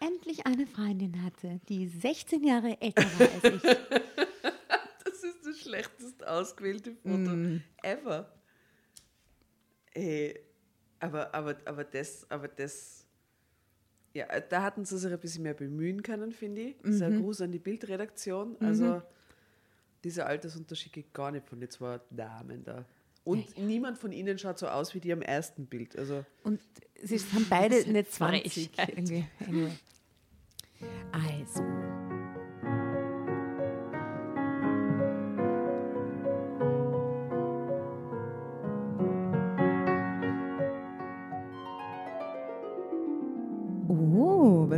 [0.00, 3.62] endlich eine Freundin hatte, die 16 Jahre älter war als ich.
[5.04, 7.62] Das ist das schlechtest ausgewählte Foto Mm.
[7.82, 8.32] ever.
[9.92, 10.40] Ey,
[10.98, 13.03] aber, aber, aber das, aber das,
[14.14, 16.82] ja, da hatten sie sich ein bisschen mehr bemühen können, finde ich.
[16.82, 17.02] Mhm.
[17.02, 18.56] ein Gruß an die Bildredaktion.
[18.60, 19.02] Also,
[20.04, 22.84] dieser Altersunterschied geht gar nicht von den zwei Damen da.
[23.24, 25.98] Und niemand von ihnen schaut so aus wie die am ersten Bild.
[25.98, 26.60] Also, Und
[27.02, 28.70] sie sind beide nicht 20.
[28.70, 28.88] Frechheit.
[28.90, 29.26] Irgendwie.
[29.40, 29.72] Anyway.
[31.10, 31.93] Also.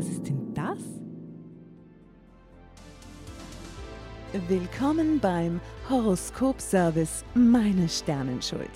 [0.06, 0.78] Was ist denn das?
[4.48, 8.70] Willkommen beim Horoskopservice Meine Sternenschuld.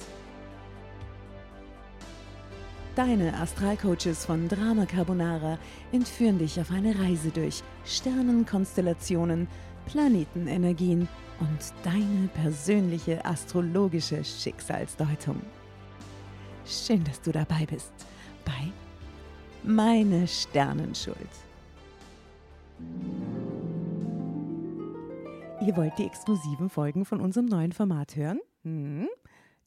[2.96, 5.58] Deine Astralcoaches von Drama Carbonara
[5.92, 9.48] entführen dich auf eine Reise durch Sternenkonstellationen,
[9.86, 15.40] Planetenenergien und deine persönliche astrologische Schicksalsdeutung.
[16.66, 17.92] Schön, dass du dabei bist
[18.44, 18.72] bei
[19.62, 21.16] Meine Sternenschuld.
[25.60, 28.40] Ihr wollt die exklusiven Folgen von unserem neuen Format hören?
[28.62, 29.08] Hm?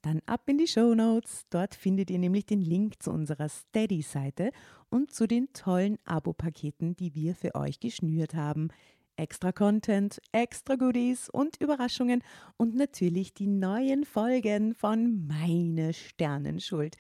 [0.01, 1.45] Dann ab in die Show Notes.
[1.51, 4.51] Dort findet ihr nämlich den Link zu unserer Steady-Seite
[4.89, 8.69] und zu den tollen Abo-Paketen, die wir für euch geschnürt haben.
[9.15, 12.23] Extra Content, extra Goodies und Überraschungen
[12.58, 16.97] und natürlich die neuen Folgen von Meine Sternenschuld.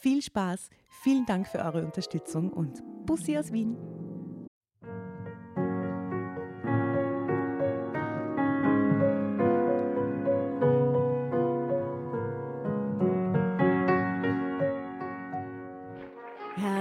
[0.00, 0.70] Viel Spaß,
[1.02, 3.76] vielen Dank für eure Unterstützung und Bussi aus Wien.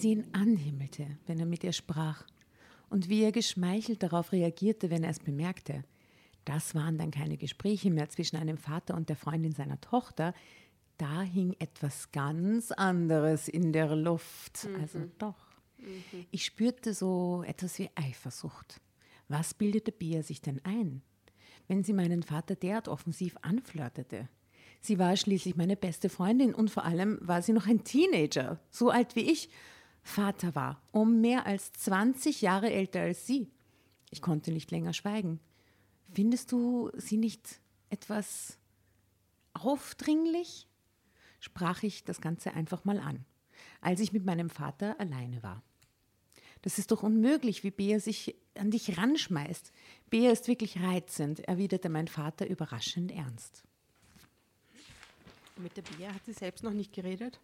[0.00, 2.24] Sie ihn anhimmelte, wenn er mit ihr sprach,
[2.88, 5.84] und wie er geschmeichelt darauf reagierte, wenn er es bemerkte.
[6.44, 10.34] Das waren dann keine Gespräche mehr zwischen einem Vater und der Freundin seiner Tochter,
[10.96, 14.68] da hing etwas ganz anderes in der Luft.
[14.80, 15.50] Also doch.
[16.30, 18.80] Ich spürte so etwas wie Eifersucht.
[19.28, 21.02] Was bildete Bea sich denn ein,
[21.68, 24.28] wenn sie meinen Vater derart offensiv anflirtete?
[24.82, 28.90] Sie war schließlich meine beste Freundin und vor allem war sie noch ein Teenager, so
[28.90, 29.50] alt wie ich.
[30.02, 33.50] Vater war um mehr als 20 Jahre älter als sie.
[34.10, 35.40] Ich konnte nicht länger schweigen.
[36.12, 37.60] Findest du sie nicht
[37.90, 38.58] etwas
[39.52, 40.66] aufdringlich?
[41.42, 43.24] sprach ich das Ganze einfach mal an,
[43.80, 45.62] als ich mit meinem Vater alleine war.
[46.62, 49.72] Das ist doch unmöglich, wie Bea sich an dich ranschmeißt.
[50.10, 53.64] Bea ist wirklich reizend, erwiderte mein Vater überraschend ernst.
[55.56, 57.40] Mit der Bea hat sie selbst noch nicht geredet.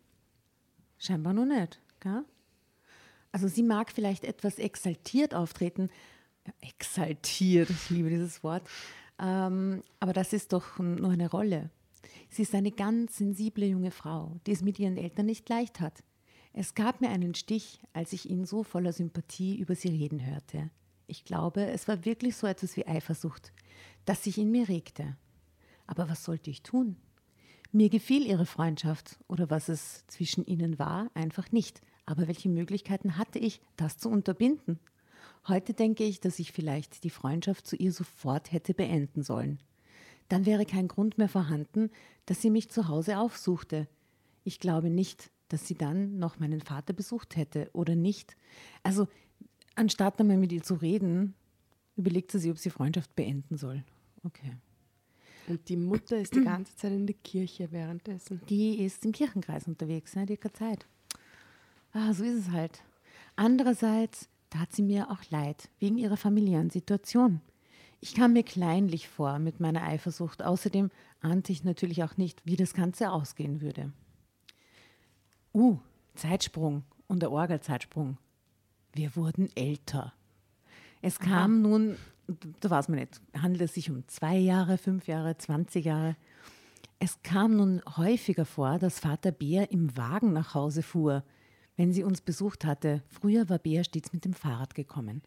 [0.98, 2.24] Scheinbar noch nicht, gell?
[3.32, 5.90] Also sie mag vielleicht etwas exaltiert auftreten.
[6.60, 8.68] Exaltiert, ich liebe dieses Wort.
[9.18, 11.70] Ähm, aber das ist doch nur eine Rolle.
[12.28, 16.02] Sie ist eine ganz sensible junge Frau, die es mit ihren Eltern nicht leicht hat.
[16.52, 20.70] Es gab mir einen Stich, als ich ihn so voller Sympathie über sie reden hörte.
[21.06, 23.52] Ich glaube, es war wirklich so etwas wie Eifersucht,
[24.06, 25.16] das sich in mir regte.
[25.86, 26.96] Aber was sollte ich tun?
[27.72, 31.82] Mir gefiel ihre Freundschaft oder was es zwischen ihnen war, einfach nicht.
[32.06, 34.78] Aber welche Möglichkeiten hatte ich, das zu unterbinden?
[35.48, 39.58] Heute denke ich, dass ich vielleicht die Freundschaft zu ihr sofort hätte beenden sollen.
[40.28, 41.90] Dann wäre kein Grund mehr vorhanden,
[42.24, 43.88] dass sie mich zu Hause aufsuchte.
[44.44, 48.36] Ich glaube nicht, dass sie dann noch meinen Vater besucht hätte oder nicht.
[48.82, 49.06] Also,
[49.76, 51.34] anstatt einmal mit ihr zu reden,
[51.96, 53.84] überlegt sie sich, ob sie Freundschaft beenden soll.
[54.24, 54.56] Okay.
[55.48, 58.40] Und die Mutter ist die ganze Zeit in der Kirche währenddessen.
[58.48, 60.26] Die ist im Kirchenkreis unterwegs, ne?
[60.26, 60.86] die hat keine Zeit.
[61.98, 62.82] Ah, so ist es halt.
[63.36, 67.40] Andererseits tat sie mir auch leid, wegen ihrer familiären Situation.
[68.00, 70.42] Ich kam mir kleinlich vor mit meiner Eifersucht.
[70.42, 70.90] Außerdem
[71.22, 73.94] ahnte ich natürlich auch nicht, wie das Ganze ausgehen würde.
[75.54, 75.78] Uh,
[76.14, 78.18] Zeitsprung und der Orgelzeitsprung.
[78.92, 80.12] Wir wurden älter.
[81.00, 81.96] Es kam nun,
[82.60, 86.14] da weiß man nicht, handelt es sich um zwei Jahre, fünf Jahre, 20 Jahre.
[86.98, 91.24] Es kam nun häufiger vor, dass Vater Bär im Wagen nach Hause fuhr,
[91.76, 93.02] wenn sie uns besucht hatte.
[93.08, 95.22] Früher war Bär stets mit dem Fahrrad gekommen.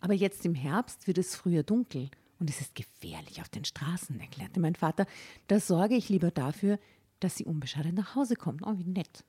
[0.00, 2.08] Aber jetzt im Herbst wird es früher dunkel
[2.38, 5.06] und es ist gefährlich auf den Straßen, erklärte mein Vater.
[5.48, 6.78] Da sorge ich lieber dafür,
[7.20, 8.62] dass sie unbeschadet nach Hause kommt.
[8.64, 9.24] Oh, wie nett.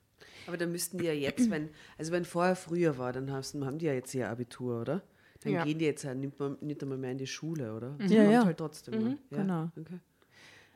[0.46, 3.86] Aber dann müssten die ja jetzt, wenn, also wenn vorher früher war, dann haben, die
[3.86, 5.02] ja jetzt ihr Abitur, oder?
[5.42, 5.64] Dann Ja.
[5.64, 7.96] gehen die jetzt ja nicht, mehr, nicht einmal mehr in die Schule, oder?
[8.00, 8.24] Ja, Sie ja.
[8.24, 9.02] machen halt trotzdem.
[9.02, 9.18] ne?
[9.30, 9.38] ja?
[9.38, 9.70] genau.
[9.78, 9.98] Okay.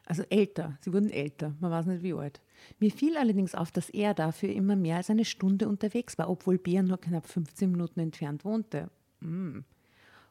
[0.07, 2.41] Also älter, sie wurden älter, man weiß nicht wie alt.
[2.79, 6.59] Mir fiel allerdings auf, dass er dafür immer mehr als eine Stunde unterwegs war, obwohl
[6.59, 8.91] Bär nur knapp 15 Minuten entfernt wohnte.
[9.21, 9.65] Hm.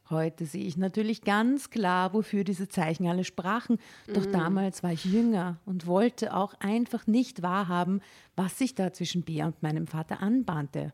[0.09, 3.77] Heute sehe ich natürlich ganz klar, wofür diese Zeichen alle sprachen.
[4.13, 8.01] Doch damals war ich jünger und wollte auch einfach nicht wahrhaben,
[8.35, 10.93] was sich da zwischen Bea und meinem Vater anbahnte.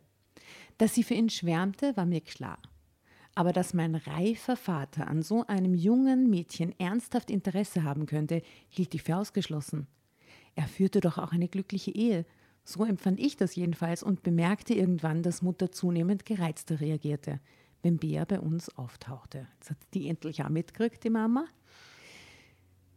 [0.78, 2.60] Dass sie für ihn schwärmte, war mir klar.
[3.34, 8.94] Aber dass mein reifer Vater an so einem jungen Mädchen ernsthaft Interesse haben könnte, hielt
[8.94, 9.88] ich für ausgeschlossen.
[10.56, 12.26] Er führte doch auch eine glückliche Ehe.
[12.64, 17.40] So empfand ich das jedenfalls und bemerkte irgendwann, dass Mutter zunehmend gereizter reagierte,
[17.82, 19.48] wenn Bea bei uns auftauchte.
[19.56, 21.46] Jetzt hat die endlich auch mitgekriegt, die Mama.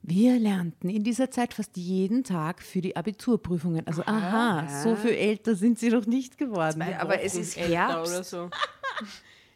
[0.03, 3.87] Wir lernten in dieser Zeit fast jeden Tag für die Abiturprüfungen.
[3.87, 6.83] Also, aha, so viel älter sind sie doch nicht geworden.
[6.87, 8.13] Ja, aber es ist Herbst.
[8.13, 8.51] oder so.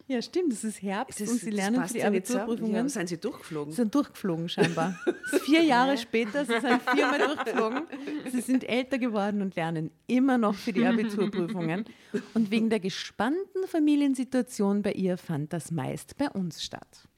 [0.09, 2.05] Ja, stimmt, es ist Herbst Das, und sie lernen für die.
[2.05, 2.75] Abiturprüfungen.
[2.75, 3.73] Ja, sind sie durchgeflogen?
[3.73, 4.97] Sie sind durchgeflogen scheinbar.
[5.45, 7.83] Vier Jahre später, sie sind viermal durchgeflogen.
[8.31, 11.87] Sie sind älter geworden und lernen immer noch für die Abiturprüfungen.
[12.35, 17.09] Und wegen der gespannten Familiensituation bei ihr fand das meist bei uns statt.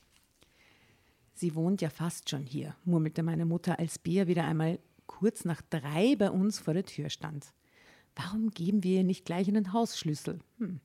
[1.35, 5.61] Sie wohnt ja fast schon hier, murmelte meine Mutter, als Bea wieder einmal kurz nach
[5.69, 7.53] drei bei uns vor der Tür stand.
[8.17, 10.41] Warum geben wir ihr nicht gleich einen Hausschlüssel?
[10.59, 10.81] Hm.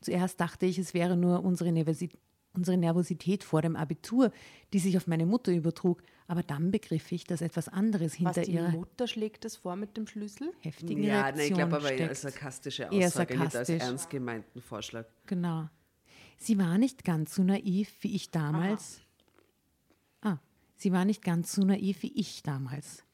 [0.00, 2.10] Zuerst dachte ich, es wäre nur unsere, Nervosi
[2.54, 4.32] unsere Nervosität vor dem Abitur,
[4.72, 6.02] die sich auf meine Mutter übertrug.
[6.26, 9.76] Aber dann begriff ich, dass etwas anderes Was hinter die ihrer Mutter schlägt das vor
[9.76, 10.52] mit dem Schlüssel?
[10.60, 13.82] heftigen ja, Reaktion nein, ich glaube aber eher als sarkastische Eher Aussage, nicht als sarkastisch.
[13.82, 15.06] ernst gemeinten Vorschlag.
[15.26, 15.68] Genau.
[16.36, 19.00] Sie war nicht ganz so naiv wie ich damals.
[20.20, 20.38] Ah,
[20.76, 23.04] sie war nicht ganz so naiv wie ich damals.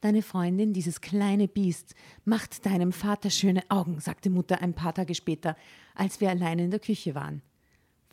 [0.00, 5.14] Deine Freundin, dieses kleine Biest, macht deinem Vater schöne Augen, sagte Mutter ein paar Tage
[5.14, 5.56] später,
[5.94, 7.40] als wir alleine in der Küche waren.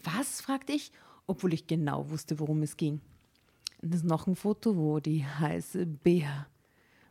[0.03, 0.41] Was?
[0.41, 0.91] fragte ich,
[1.27, 3.01] obwohl ich genau wusste, worum es ging.
[3.81, 6.47] Und das ist noch ein Foto, wo die heiße Bea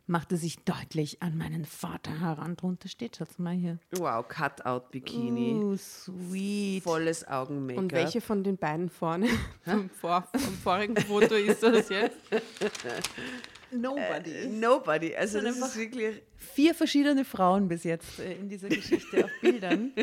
[0.07, 2.57] machte sich deutlich an meinen Vater heran.
[2.57, 3.79] Drunter steht, schaut mal hier.
[3.91, 6.83] Wow, Cutout-Bikini, Oh, sweet.
[6.83, 7.83] volles Augen-Make-up.
[7.83, 9.27] Und welche von den beiden vorne
[9.63, 12.17] vom, vor, vom vorigen Foto ist das jetzt?
[13.71, 14.47] Nobody.
[14.47, 15.15] Nobody.
[15.15, 16.21] Also sind das ist wirklich...
[16.35, 19.91] Vier verschiedene Frauen bis jetzt äh, in dieser Geschichte auf Bildern.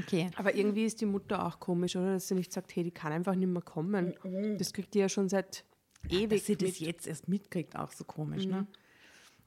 [0.00, 0.28] Okay.
[0.36, 2.14] Aber irgendwie ist die Mutter auch komisch, oder?
[2.14, 4.12] Dass sie nicht sagt, hey, die kann einfach nicht mehr kommen.
[4.58, 5.64] Das kriegt die ja schon seit
[6.08, 6.80] ewig Dass sie das mit.
[6.80, 8.44] jetzt erst mitkriegt, auch so komisch.
[8.44, 8.66] Ne?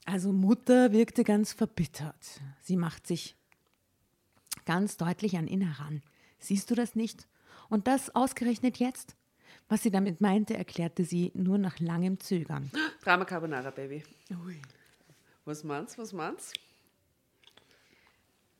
[0.06, 2.42] Also Mutter wirkte ganz verbittert.
[2.62, 3.36] Sie macht sich
[4.66, 6.02] ganz deutlich an ihn heran.
[6.40, 7.28] Siehst du das nicht?
[7.70, 9.16] Und das ausgerechnet jetzt?
[9.72, 12.70] Was sie damit meinte, erklärte sie nur nach langem Zögern.
[13.06, 14.04] Drama Carbonara, Baby.
[15.46, 16.56] Was meinst was meinst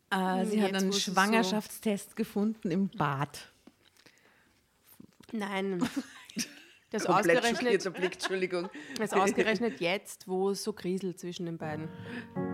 [0.10, 3.52] Äh, sie hat einen es so- Schwangerschaftstest gefunden im Bad.
[5.34, 5.86] Nein.
[6.92, 8.70] Das ausgerechnet, Blick, Entschuldigung.
[8.98, 11.88] das ausgerechnet jetzt, wo es so kriselt zwischen den beiden.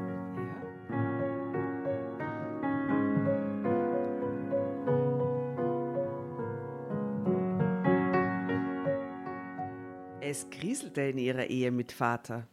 [10.29, 12.49] Es kriselte in ihrer Ehe mit Vater.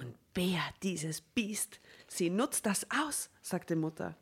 [0.00, 4.16] Und Bea, dieses Biest, sie nutzt das aus, sagte Mutter.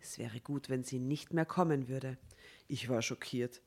[0.00, 2.16] Es wäre gut, wenn sie nicht mehr kommen würde.
[2.68, 3.60] Ich war schockiert.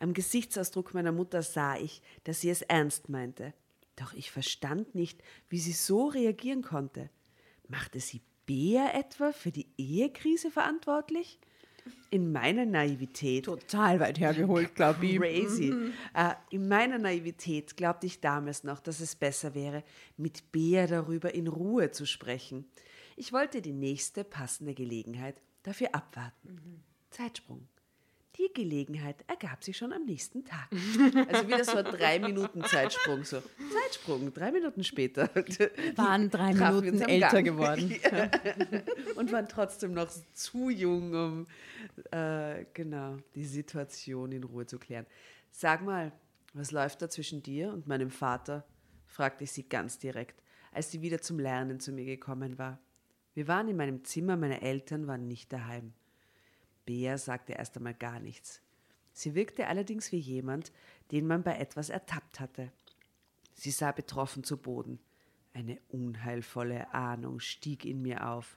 [0.00, 3.54] Am Gesichtsausdruck meiner Mutter sah ich, dass sie es ernst meinte.
[3.96, 7.08] Doch ich verstand nicht, wie sie so reagieren konnte.
[7.68, 11.40] Machte sie Bea etwa für die Ehekrise verantwortlich?
[12.10, 15.16] In meiner Naivität Total weit hergeholt, glaube ich.
[15.16, 15.72] crazy.
[16.14, 19.82] Äh, in meiner Naivität glaubte ich damals noch, dass es besser wäre,
[20.16, 22.66] mit Bea darüber in Ruhe zu sprechen.
[23.16, 26.82] Ich wollte die nächste passende Gelegenheit dafür abwarten.
[27.10, 27.68] Zeitsprung.
[28.38, 30.68] Die Gelegenheit ergab sich schon am nächsten Tag.
[31.32, 33.22] Also wieder so ein drei Minuten Zeitsprung.
[33.22, 33.40] So.
[33.72, 35.30] Zeitsprung, drei Minuten später.
[35.94, 37.44] Waren drei Minuten älter Gang.
[37.44, 37.94] geworden.
[39.16, 41.46] und waren trotzdem noch zu jung, um
[42.10, 45.06] äh, genau die Situation in Ruhe zu klären.
[45.52, 46.10] Sag mal,
[46.54, 48.64] was läuft da zwischen dir und meinem Vater?
[49.06, 50.42] fragte ich sie ganz direkt,
[50.72, 52.80] als sie wieder zum Lernen zu mir gekommen war.
[53.34, 55.92] Wir waren in meinem Zimmer, meine Eltern waren nicht daheim.
[56.86, 58.60] Bea sagte erst einmal gar nichts.
[59.12, 60.72] Sie wirkte allerdings wie jemand,
[61.12, 62.72] den man bei etwas ertappt hatte.
[63.54, 64.98] Sie sah betroffen zu Boden.
[65.52, 68.56] Eine unheilvolle Ahnung stieg in mir auf.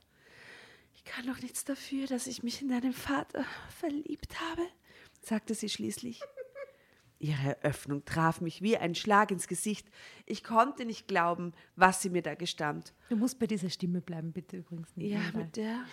[0.96, 4.64] Ich kann doch nichts dafür, dass ich mich in deinen Vater verliebt habe,
[5.22, 6.22] sagte sie schließlich.
[7.20, 9.88] Ihre Eröffnung traf mich wie ein Schlag ins Gesicht.
[10.26, 12.94] Ich konnte nicht glauben, was sie mir da gestand.
[13.10, 14.96] Du musst bei dieser Stimme bleiben, bitte übrigens.
[14.96, 15.84] nicht Ja, mit der.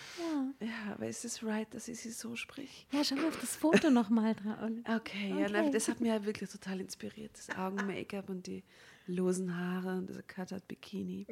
[0.60, 0.92] Ja.
[0.92, 2.86] aber ist es right, dass ich sie so spricht?
[2.92, 4.84] ja, schau mal auf das Foto nochmal dran.
[4.96, 7.32] Okay, ja, nein, das hat mich ja wirklich total inspiriert.
[7.36, 8.62] Das Augen-Make-up und die
[9.06, 11.26] losen Haare und dieser Cut-Out-Bikini.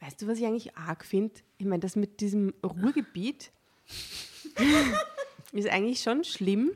[0.00, 1.34] Weißt du, was ich eigentlich arg finde?
[1.58, 3.52] Ich meine, das mit diesem Ruhrgebiet.
[5.52, 6.72] ist eigentlich schon schlimm,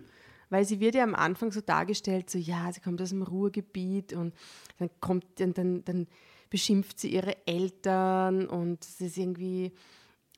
[0.50, 4.12] weil sie wird ja am Anfang so dargestellt, so ja, sie kommt aus dem Ruhrgebiet
[4.12, 4.34] und
[4.78, 6.06] dann kommt dann, dann, dann
[6.50, 9.72] beschimpft sie ihre Eltern und es ist irgendwie,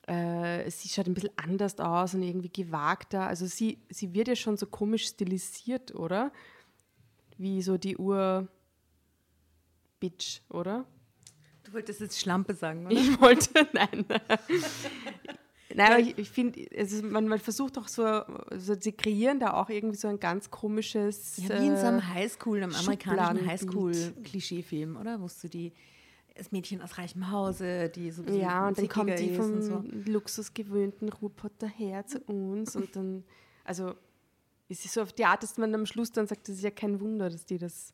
[0.07, 3.27] äh, sie schaut ein bisschen anders aus und irgendwie gewagter.
[3.27, 6.31] Also sie, sie wird ja schon so komisch stilisiert, oder?
[7.37, 8.49] Wie so die Ur-Bitch,
[10.49, 10.85] oder?
[11.63, 12.95] Du wolltest jetzt Schlampe sagen, oder?
[12.95, 14.05] Ich wollte, nein.
[15.75, 16.59] Nein, aber ich, ich finde,
[17.03, 18.23] man, man versucht auch so,
[18.57, 21.37] so, sie kreieren da auch irgendwie so ein ganz komisches.
[21.37, 23.47] Ja, wie in so einem äh, Highschool, einem amerikanischen.
[23.47, 25.21] Highschool-Klischeefilm, oder?
[25.21, 25.71] Wusst du die,
[26.35, 29.83] das Mädchen aus reichem Hause, die so ein Ja, und dann kommt die vom so.
[30.05, 33.23] luxusgewöhnten Ruhrpotter her zu uns und dann,
[33.63, 33.93] also
[34.69, 36.71] ist es so auf die Art, dass man am Schluss dann sagt, das ist ja
[36.71, 37.93] kein Wunder, dass die das.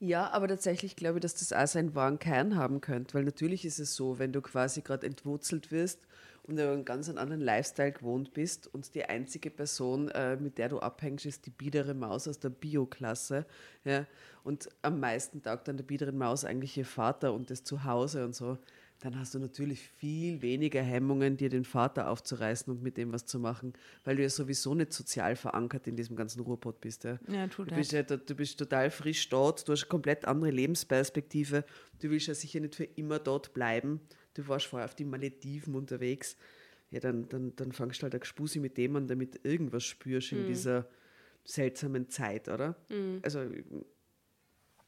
[0.00, 3.64] Ja, aber tatsächlich glaube ich, dass das auch seinen wahren Kern haben könnte, weil natürlich
[3.64, 6.06] ist es so, wenn du quasi gerade entwurzelt wirst
[6.48, 10.80] und einen ganz anderen Lifestyle gewohnt bist und die einzige Person, äh, mit der du
[10.80, 13.46] abhängst, ist die biedere Maus aus der Bio-Klasse,
[13.84, 14.06] ja,
[14.44, 18.34] und am meisten taugt dann der biederen Maus eigentlich ihr Vater und das Zuhause und
[18.34, 18.56] so,
[19.00, 23.26] dann hast du natürlich viel weniger Hemmungen, dir den Vater aufzureißen und mit dem was
[23.26, 23.74] zu machen,
[24.04, 27.04] weil du ja sowieso nicht sozial verankert in diesem ganzen Ruhrpott bist.
[27.04, 27.18] Ja.
[27.28, 31.64] Ja, du, bist ja, du bist total frisch dort, du hast eine komplett andere Lebensperspektive.
[32.00, 34.00] Du willst ja sicher nicht für immer dort bleiben.
[34.38, 36.36] Du warst vorher auf die Malediven unterwegs.
[36.92, 40.30] Ja, dann, dann, dann fangst du halt ein Gespusi mit dem an, damit irgendwas spürst
[40.30, 40.86] in dieser
[41.44, 42.76] seltsamen Zeit, oder?
[43.22, 43.40] Also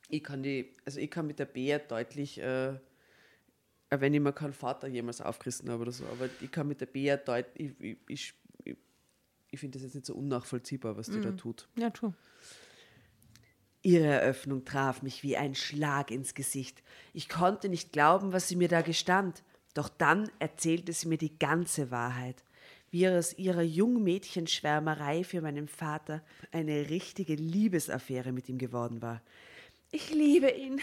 [0.09, 2.79] ich kann die, also ich kann mit der Bea deutlich, äh,
[3.91, 6.81] auch wenn ich mir keinen Vater jemals aufgerissen habe oder so, aber ich kann mit
[6.81, 8.35] der Bea deutlich, ich, ich, ich,
[8.65, 8.77] ich,
[9.51, 11.69] ich finde das jetzt nicht so unnachvollziehbar, was die da tut.
[11.77, 12.15] Ja, true.
[13.83, 16.83] Ihre Eröffnung traf mich wie ein Schlag ins Gesicht.
[17.15, 19.43] Ich konnte nicht glauben, was sie mir da gestand.
[19.73, 22.45] Doch dann erzählte sie mir die ganze Wahrheit.
[22.91, 29.23] Wie aus ihrer Jungmädchenschwärmerei für meinen Vater eine richtige Liebesaffäre mit ihm geworden war.
[29.93, 30.81] Ich liebe ihn,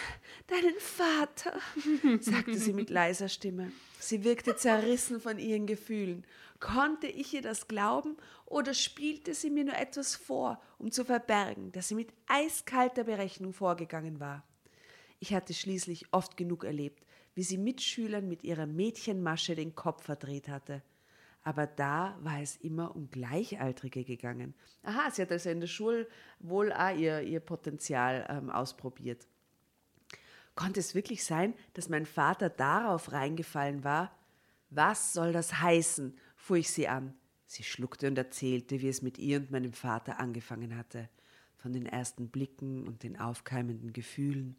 [0.47, 1.58] deinen Vater,
[2.20, 3.72] sagte sie mit leiser Stimme.
[3.99, 6.26] Sie wirkte zerrissen von ihren Gefühlen.
[6.60, 11.72] Konnte ich ihr das glauben oder spielte sie mir nur etwas vor, um zu verbergen,
[11.72, 14.43] dass sie mit eiskalter Berechnung vorgegangen war?
[15.20, 20.49] Ich hatte schließlich oft genug erlebt, wie sie Mitschülern mit ihrer Mädchenmasche den Kopf verdreht
[20.49, 20.84] hatte.
[21.48, 24.54] Aber da war es immer um Gleichaltrige gegangen.
[24.84, 26.06] Aha, sie hat also in der Schule
[26.39, 29.26] wohl auch ihr, ihr Potenzial ähm, ausprobiert.
[30.56, 34.14] Konnte es wirklich sein, dass mein Vater darauf reingefallen war?
[34.72, 36.18] Was soll das heißen?
[36.36, 37.14] fuhr ich sie an.
[37.45, 41.08] Sie schluckte und erzählte, wie es mit ihr und meinem Vater angefangen hatte.
[41.56, 44.58] Von den ersten Blicken und den aufkeimenden Gefühlen,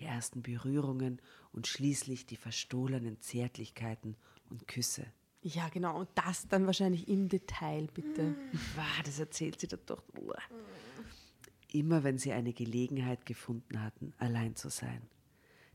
[0.00, 1.22] die ersten Berührungen
[1.52, 4.16] und schließlich die verstohlenen Zärtlichkeiten
[4.50, 5.06] und Küsse.
[5.46, 5.98] Ja, genau.
[5.98, 8.34] Und das dann wahrscheinlich im Detail, bitte.
[8.76, 10.02] Wow, das erzählt sie doch.
[10.18, 10.38] Uah.
[11.70, 15.02] Immer wenn sie eine Gelegenheit gefunden hatten, allein zu sein.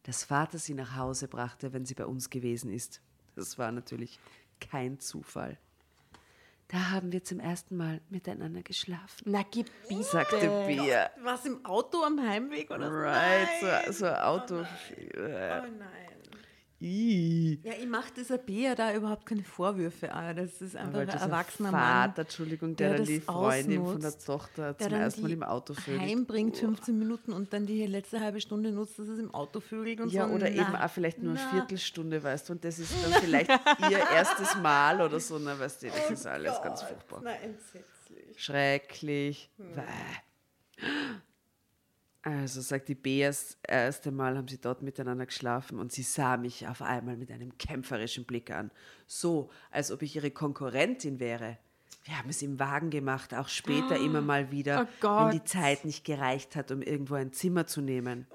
[0.03, 2.99] Dass Vater sie nach Hause brachte, wenn sie bei uns gewesen ist.
[3.36, 4.20] Das war natürlich
[4.59, 5.59] kein Zufall.
[6.70, 10.03] Da haben wir zum ersten Mal miteinander geschlafen, Na, Gebiet.
[10.03, 11.11] sagte Bea.
[11.24, 13.47] Was im Auto am Heimweg oder Right,
[13.88, 14.55] so, so ein Auto.
[14.61, 16.09] Oh nein.
[16.82, 17.59] Ih.
[17.63, 20.07] Ja, ich mache dieser Bea da überhaupt keine Vorwürfe.
[20.36, 23.99] Das ist einfach Aber ein erwachsener Vater, Mann, Entschuldigung, der der, dann die Freundin von
[23.99, 26.01] der ausnutzt, Tochter der zum dann ersten Mal im Auto vögelt.
[26.01, 29.99] heimbringt 15 Minuten und dann die letzte halbe Stunde nutzt, dass es im Auto vögelt
[29.99, 30.34] und Ja, so.
[30.34, 31.49] oder Na, eben auch vielleicht nur eine na.
[31.51, 33.49] Viertelstunde, weißt du, und das ist dann vielleicht
[33.89, 37.19] ihr erstes Mal oder so, na, weißt du, Oh das ist alles ganz furchtbar.
[37.25, 38.41] Na, entsetzlich.
[38.41, 39.51] Schrecklich.
[39.57, 39.82] Bäh.
[42.22, 46.36] Also, sagt die Bea, das erste Mal haben sie dort miteinander geschlafen und sie sah
[46.36, 48.72] mich auf einmal mit einem kämpferischen Blick an.
[49.07, 51.57] So, als ob ich ihre Konkurrentin wäre.
[52.03, 55.86] Wir haben es im Wagen gemacht, auch später immer mal wieder, Oh wenn die Zeit
[55.86, 58.26] nicht gereicht hat, um irgendwo ein Zimmer zu nehmen.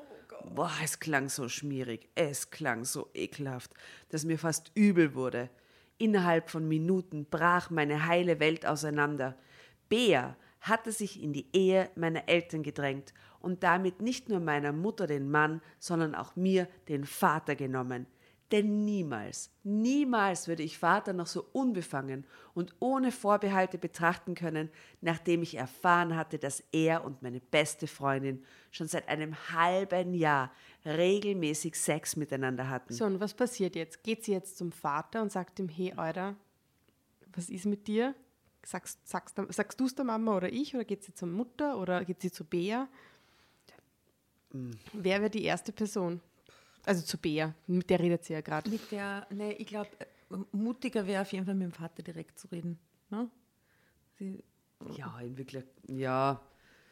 [0.55, 3.73] Boah, es klang so schmierig, es klang so ekelhaft,
[4.11, 5.51] dass mir fast übel wurde.
[5.99, 9.37] Innerhalb von Minuten brach meine heile Welt auseinander.
[9.89, 13.13] Bea hatte sich in die Ehe meiner Eltern gedrängt
[13.45, 18.07] und damit nicht nur meiner Mutter den Mann, sondern auch mir den Vater genommen.
[18.53, 24.69] Denn niemals, niemals würde ich Vater noch so unbefangen und ohne Vorbehalte betrachten können,
[25.01, 30.53] nachdem ich erfahren hatte, dass er und meine beste Freundin schon seit einem halben Jahr
[30.85, 32.93] regelmäßig Sex miteinander hatten.
[32.93, 34.05] So, und was passiert jetzt?
[34.05, 36.37] Geht sie jetzt zum Vater und sagt ihm, hey, Alter,
[37.35, 38.15] was ist mit dir?
[38.63, 40.75] Sagst, sagst, sagst du es der Mama oder ich?
[40.75, 42.89] Oder geht sie zur Mutter oder geht sie zu Bea?
[44.93, 46.21] Wer wäre die erste Person?
[46.87, 48.71] Also zu Bea, mit der redet sie ja gerade.
[48.71, 49.91] Mit der, ne, ich glaube,
[50.53, 52.79] mutiger wäre auf jeden Fall mit dem Vater direkt zu reden.
[53.11, 53.29] Ne?
[54.19, 54.45] Sie,
[54.97, 56.41] Ja, in wirklich, ja.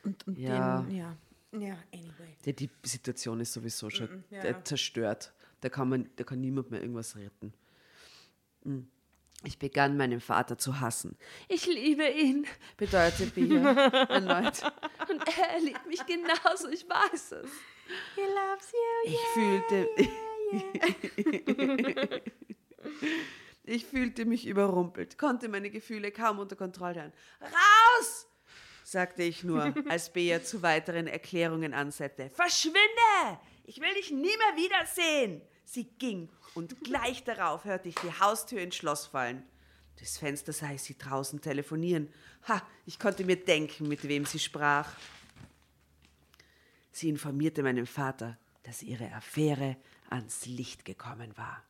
[0.02, 0.82] Und, und Ja.
[0.82, 1.16] den, ja.
[1.52, 2.34] Ja, anyway.
[2.46, 4.42] Die, die Situation ist sowieso schon ja.
[4.42, 5.34] äh, zerstört.
[5.60, 7.52] Da kann, man, da kann niemand mehr irgendwas retten.
[8.64, 8.80] Mm.
[9.44, 11.16] Ich begann meinen Vater zu hassen.
[11.48, 13.72] Ich liebe ihn, bedeutet Bia
[14.04, 14.62] erneut.
[15.08, 17.50] Und er liebt mich genauso, ich weiß es.
[18.14, 18.78] He loves you.
[19.04, 19.88] Ich fühlte.
[23.64, 27.16] ich fühlte mich überrumpelt, konnte meine Gefühle kaum unter Kontrolle halten.
[27.40, 28.26] Raus!
[28.84, 32.30] sagte ich nur, als Bea zu weiteren Erklärungen ansetzte.
[32.30, 32.78] Verschwinde!
[33.64, 35.42] Ich will dich nie mehr wiedersehen!
[35.72, 39.42] Sie ging und gleich darauf hörte ich die Haustür ins Schloss fallen.
[39.96, 42.12] Durchs Fenster sah ich sie draußen telefonieren.
[42.46, 44.94] Ha, ich konnte mir denken, mit wem sie sprach.
[46.90, 49.78] Sie informierte meinen Vater, dass ihre Affäre
[50.10, 51.64] ans Licht gekommen war.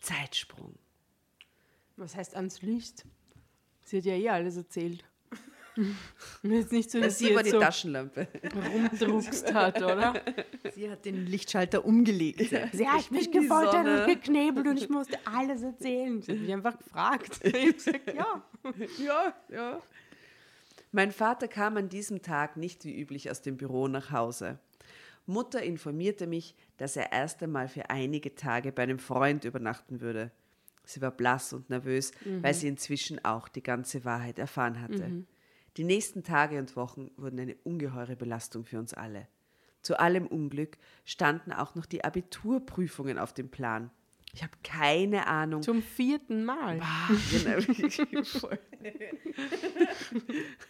[0.00, 0.78] Zeitsprung.
[1.98, 3.04] Was heißt ans Licht?
[3.84, 5.04] Sie hat ja eh alles erzählt.
[6.42, 8.28] Mir ist nicht so, dass Sie war die so Taschenlampe.
[8.72, 10.20] rumdruckst hat, oder?
[10.74, 12.40] Sie hat den Lichtschalter umgelegt.
[12.72, 16.20] Sie hat mich gefoltert und geknebelt und ich musste alles erzählen.
[16.22, 17.40] Sie hat mich einfach gefragt.
[17.44, 18.42] Ich habe gesagt, ja.
[19.04, 19.82] Ja, ja.
[20.92, 24.58] Mein Vater kam an diesem Tag nicht wie üblich aus dem Büro nach Hause.
[25.26, 30.30] Mutter informierte mich, dass er erst einmal für einige Tage bei einem Freund übernachten würde.
[30.84, 35.24] Sie war blass und nervös, weil sie inzwischen auch die ganze Wahrheit erfahren hatte.
[35.78, 39.28] Die nächsten Tage und Wochen wurden eine ungeheure Belastung für uns alle.
[39.80, 43.92] Zu allem Unglück standen auch noch die Abiturprüfungen auf dem Plan.
[44.34, 46.80] Ich habe keine Ahnung, Zum vierten Mal.
[47.30, 48.24] Genau.
[48.24, 48.58] Voll.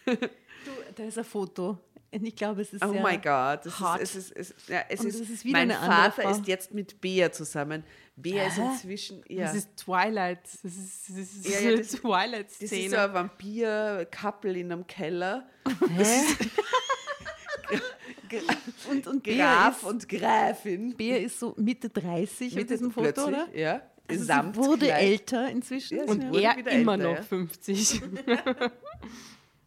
[0.05, 1.79] Du, da ist ein Foto.
[2.11, 4.01] Und ich glaube, es ist Oh mein Gott, es hart.
[4.01, 6.29] ist, es ist, es, ja, es ist, ist mein Vater Frau.
[6.31, 7.83] ist jetzt mit Bea zusammen.
[8.15, 10.39] Bea ist inzwischen, ja, Das ist Twilight.
[10.43, 15.47] Das ist, das ist Ja, ja, das- das ist so ein Vampir-Couple in einem Keller.
[18.91, 20.95] Und, und Graf ist, und Gräfin.
[20.95, 23.47] Bea ist so Mitte 30 Mit auf diesem Foto, oder?
[23.55, 23.81] ja.
[24.07, 25.97] Also sie wurde älter inzwischen.
[25.97, 27.21] Ja, Und er immer älter, noch ja.
[27.23, 28.01] 50.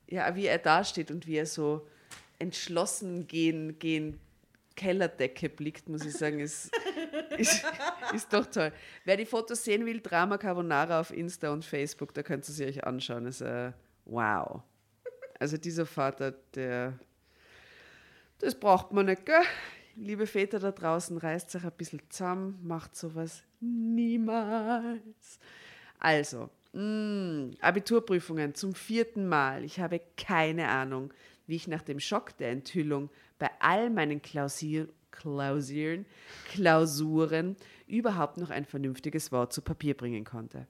[0.09, 1.86] Ja, wie er da steht und wie er so
[2.43, 4.20] entschlossen gegen, gegen
[4.74, 6.70] Kellerdecke blickt, muss ich sagen, ist,
[7.38, 7.64] ist,
[8.14, 8.72] ist doch toll.
[9.05, 12.66] Wer die Fotos sehen will, Drama Carbonara auf Insta und Facebook, da könnt ihr sie
[12.66, 13.24] euch anschauen.
[13.24, 13.72] Das ist, äh,
[14.05, 14.62] wow.
[15.38, 16.99] Also dieser Vater, der,
[18.38, 19.43] das braucht man nicht, gell?
[19.95, 25.38] Liebe Väter da draußen, reißt euch ein bisschen zusammen, macht sowas niemals.
[25.99, 29.64] Also, mh, Abiturprüfungen zum vierten Mal.
[29.64, 31.12] Ich habe keine Ahnung,
[31.53, 36.07] wie ich nach dem Schock der Enthüllung bei all meinen Klausier, Klausieren,
[36.49, 40.67] Klausuren überhaupt noch ein vernünftiges Wort zu Papier bringen konnte.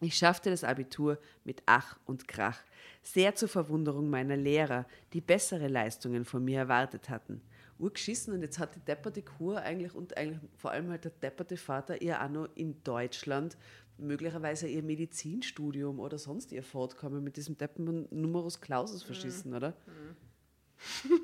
[0.00, 2.58] Ich schaffte das Abitur mit Ach und Krach,
[3.02, 7.42] sehr zur Verwunderung meiner Lehrer, die bessere Leistungen von mir erwartet hatten.
[7.78, 11.58] Urgeschissen und jetzt hat die depperte Kur eigentlich und eigentlich vor allem halt der depperte
[11.58, 13.58] Vater ihr auch noch in Deutschland
[13.98, 19.74] möglicherweise ihr Medizinstudium oder sonst ihr Fortkommen mit diesem deppen Numerus Clausus verschissen, oder?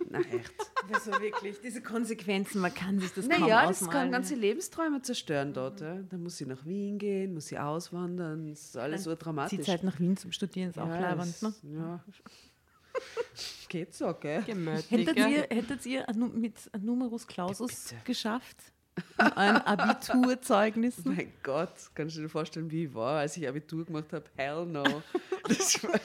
[0.09, 0.53] Na echt.
[0.93, 5.53] Also wirklich, diese Konsequenzen, man kann sich das kaum Naja, das kann ganze Lebensträume zerstören
[5.53, 5.81] dort.
[5.83, 5.97] Ja.
[6.09, 9.59] Dann muss sie nach Wien gehen, muss sie auswandern, das ist alles so dramatisch.
[9.59, 11.75] Zieht halt nach Wien zum Studieren, ist auch Ja, leibend, das- ne?
[11.77, 12.05] Ja.
[13.69, 14.43] Geht so, gell?
[14.43, 14.91] Gemütlich.
[14.91, 15.31] Hättet gell?
[15.31, 18.03] ihr, hättet ihr Nu- mit Numerus Clausus Bitte.
[18.05, 18.72] geschafft?
[19.19, 21.15] In euren Abiturzeugnissen?
[21.15, 24.25] Mein Gott, kannst du dir vorstellen, wie ich war, als ich Abitur gemacht habe?
[24.37, 24.85] Hell no.
[25.49, 25.99] Das war,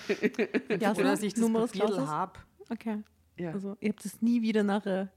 [0.80, 2.40] Ja, Oder dass ich das Numerus Papier habe.
[2.70, 3.04] Okay.
[3.38, 3.52] ja.
[3.52, 5.10] Also ihr habt es nie wieder nachher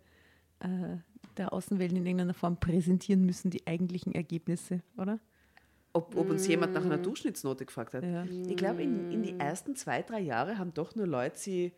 [0.58, 0.96] äh,
[1.38, 5.18] der Außenwelt in irgendeiner Form präsentieren müssen, die eigentlichen Ergebnisse, oder?
[5.92, 8.04] ob, ob uns jemand nach einer Durchschnittsnote gefragt hat.
[8.04, 8.24] Ja.
[8.24, 11.72] Ich glaube, in, in die ersten zwei, drei Jahre haben doch nur Leute sie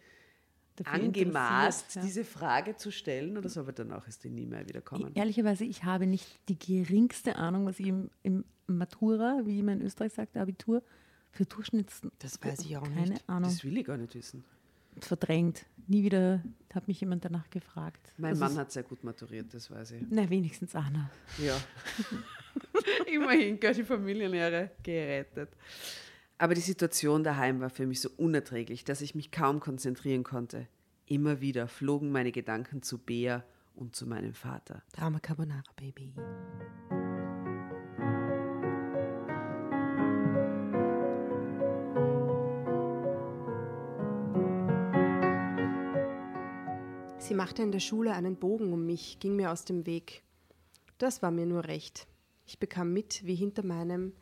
[0.85, 2.03] angemaßt, ja.
[2.03, 5.09] diese Frage zu stellen oder so, aber danach ist die nie mehr wieder gekommen.
[5.11, 9.81] Ich, ehrlicherweise, ich habe nicht die geringste Ahnung, was ich im, im Matura, wie man
[9.81, 10.83] in Österreich sagt, Abitur,
[11.31, 12.03] für Durchschnitts...
[12.19, 13.29] Das weiß ich auch Keine nicht.
[13.29, 13.51] Ahnung.
[13.51, 14.45] Das will ich gar nicht wissen.
[15.01, 15.65] Verdrängt.
[15.87, 16.43] Nie wieder
[16.73, 18.13] hat mich jemand danach gefragt.
[18.19, 20.03] Mein Das Mann hat sehr gut maturiert, das weiß ich.
[20.11, 21.11] Na, wenigstens einer.
[21.39, 21.57] Ja.
[23.13, 25.51] Immerhin, gell, die Familienlehre gerettet.
[26.43, 30.67] Aber die Situation daheim war für mich so unerträglich, dass ich mich kaum konzentrieren konnte.
[31.07, 33.45] Immer wieder flogen meine Gedanken zu Bea
[33.77, 34.83] und zu meinem Vater.
[34.93, 36.13] Drama Carbonara, Baby.
[47.19, 50.25] Sie machte in der Schule einen Bogen um mich, ging mir aus dem Weg.
[50.99, 52.09] Das war mir nur recht.
[52.47, 54.13] Ich bekam mit, wie hinter meinem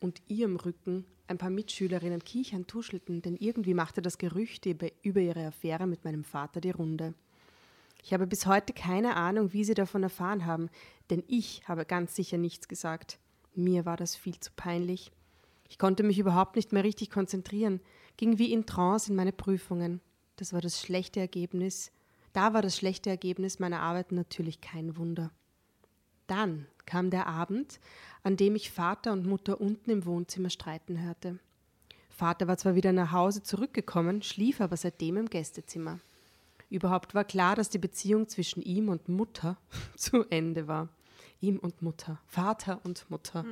[0.00, 5.46] und ihrem Rücken ein paar Mitschülerinnen kichern, tuschelten, denn irgendwie machte das Gerücht über ihre
[5.46, 7.14] Affäre mit meinem Vater die Runde.
[8.02, 10.68] Ich habe bis heute keine Ahnung, wie sie davon erfahren haben,
[11.10, 13.18] denn ich habe ganz sicher nichts gesagt.
[13.54, 15.10] Mir war das viel zu peinlich.
[15.68, 17.80] Ich konnte mich überhaupt nicht mehr richtig konzentrieren,
[18.16, 20.00] ging wie in Trance in meine Prüfungen.
[20.36, 21.90] Das war das schlechte Ergebnis.
[22.32, 25.32] Da war das schlechte Ergebnis meiner Arbeit natürlich kein Wunder.
[26.26, 27.80] Dann kam der Abend,
[28.22, 31.38] an dem ich Vater und Mutter unten im Wohnzimmer streiten hörte.
[32.08, 36.00] Vater war zwar wieder nach Hause zurückgekommen, schlief aber seitdem im Gästezimmer.
[36.70, 39.58] Überhaupt war klar, dass die Beziehung zwischen ihm und Mutter
[39.96, 40.88] zu Ende war.
[41.40, 43.44] Ihm und Mutter, Vater und Mutter.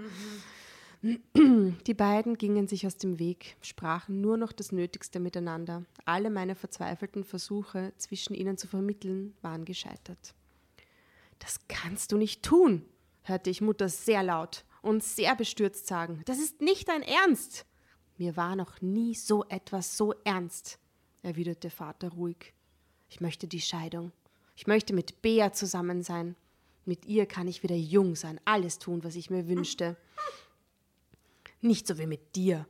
[1.03, 5.85] Die beiden gingen sich aus dem Weg, sprachen nur noch das Nötigste miteinander.
[6.07, 10.35] Alle meine verzweifelten Versuche, zwischen ihnen zu vermitteln, waren gescheitert.
[11.41, 12.87] Das kannst du nicht tun,
[13.25, 16.23] hörte ich Mutter sehr laut und sehr bestürzt sagen.
[16.27, 17.67] Das ist nicht dein Ernst.
[18.17, 20.79] Mir war noch nie so etwas so ernst,
[21.23, 22.55] erwiderte Vater ruhig.
[23.09, 24.13] Ich möchte die Scheidung.
[24.55, 26.37] Ich möchte mit Bea zusammen sein.
[26.85, 29.97] Mit ihr kann ich wieder jung sein, alles tun, was ich mir wünschte.
[31.61, 32.67] Nicht so wie mit dir,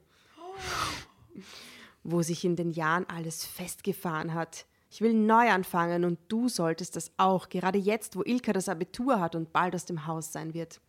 [2.04, 4.66] wo sich in den Jahren alles festgefahren hat.
[4.94, 9.18] Ich will neu anfangen und du solltest das auch, gerade jetzt, wo Ilka das Abitur
[9.18, 10.80] hat und bald aus dem Haus sein wird.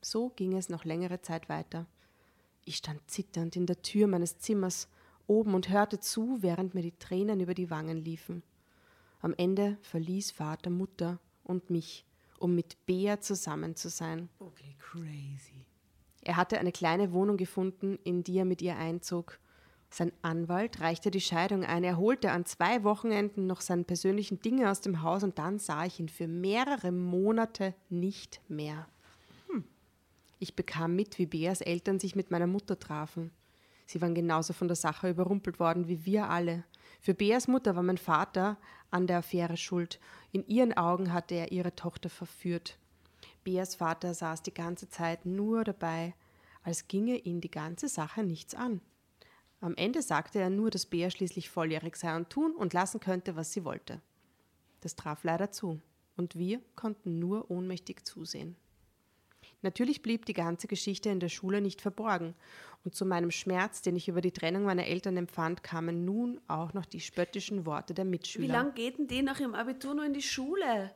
[0.00, 1.86] So ging es noch längere Zeit weiter.
[2.64, 4.86] Ich stand zitternd in der Tür meines Zimmers
[5.26, 8.44] oben und hörte zu, während mir die Tränen über die Wangen liefen.
[9.20, 12.04] Am Ende verließ Vater Mutter und mich,
[12.38, 14.28] um mit Bea zusammen zu sein.
[14.38, 15.66] Okay, crazy.
[16.22, 19.40] Er hatte eine kleine Wohnung gefunden, in die er mit ihr einzog.
[19.90, 21.84] Sein Anwalt reichte die Scheidung ein.
[21.84, 25.84] Er holte an zwei Wochenenden noch seine persönlichen Dinge aus dem Haus und dann sah
[25.84, 28.88] ich ihn für mehrere Monate nicht mehr.
[29.48, 29.64] Hm.
[30.38, 33.30] Ich bekam mit, wie Beas Eltern sich mit meiner Mutter trafen.
[33.86, 36.64] Sie waren genauso von der Sache überrumpelt worden wie wir alle.
[37.00, 38.58] Für Beas Mutter war mein Vater
[38.90, 40.00] an der Affäre schuld.
[40.32, 42.78] In ihren Augen hatte er ihre Tochter verführt.
[43.44, 46.14] Beas Vater saß die ganze Zeit nur dabei,
[46.64, 48.80] als ginge ihn die ganze Sache nichts an.
[49.60, 53.36] Am Ende sagte er nur, dass Bea schließlich volljährig sei und tun und lassen könnte,
[53.36, 54.00] was sie wollte.
[54.80, 55.80] Das traf leider zu,
[56.16, 58.56] und wir konnten nur ohnmächtig zusehen.
[59.62, 62.34] Natürlich blieb die ganze Geschichte in der Schule nicht verborgen,
[62.84, 66.72] und zu meinem Schmerz, den ich über die Trennung meiner Eltern empfand, kamen nun auch
[66.72, 68.46] noch die spöttischen Worte der Mitschüler.
[68.46, 70.92] Wie lange geht denn die nach ihrem Abitur noch in die Schule?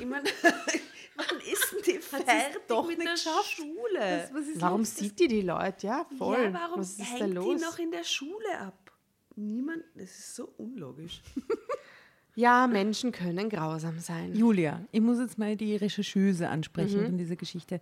[0.00, 0.24] Ich meine,
[1.16, 3.44] wann ist denn die fertig doch mit der geschafft.
[3.56, 4.30] Schule?
[4.56, 5.86] Warum sieht die die Leute?
[5.86, 6.42] Ja, voll.
[6.44, 7.56] Ja, warum Was ist hängt da los?
[7.60, 8.92] die noch in der Schule ab?
[9.36, 11.20] Niemand, das ist so unlogisch.
[12.36, 14.34] Ja, Menschen können grausam sein.
[14.34, 17.80] Julia, ich muss jetzt mal die Rechercheuse ansprechen von dieser Geschichte.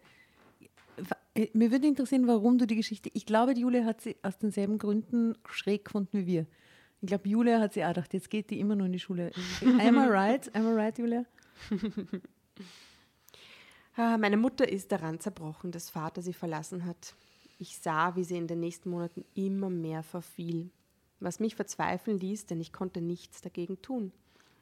[1.34, 3.08] Äh, Mir würde interessieren, warum du die Geschichte.
[3.14, 6.46] Ich glaube, die Julia hat sie aus denselben Gründen schräg gefunden wie wir.
[7.00, 9.30] Ich glaube, Julia hat sie auch gedacht, jetzt geht die immer nur in die Schule.
[9.62, 10.54] Am I right?
[10.54, 11.24] Am I right, Julia?
[13.94, 17.14] Ah, Meine Mutter ist daran zerbrochen, dass Vater sie verlassen hat.
[17.58, 20.70] Ich sah, wie sie in den nächsten Monaten immer mehr verfiel,
[21.20, 24.10] was mich verzweifeln ließ, denn ich konnte nichts dagegen tun.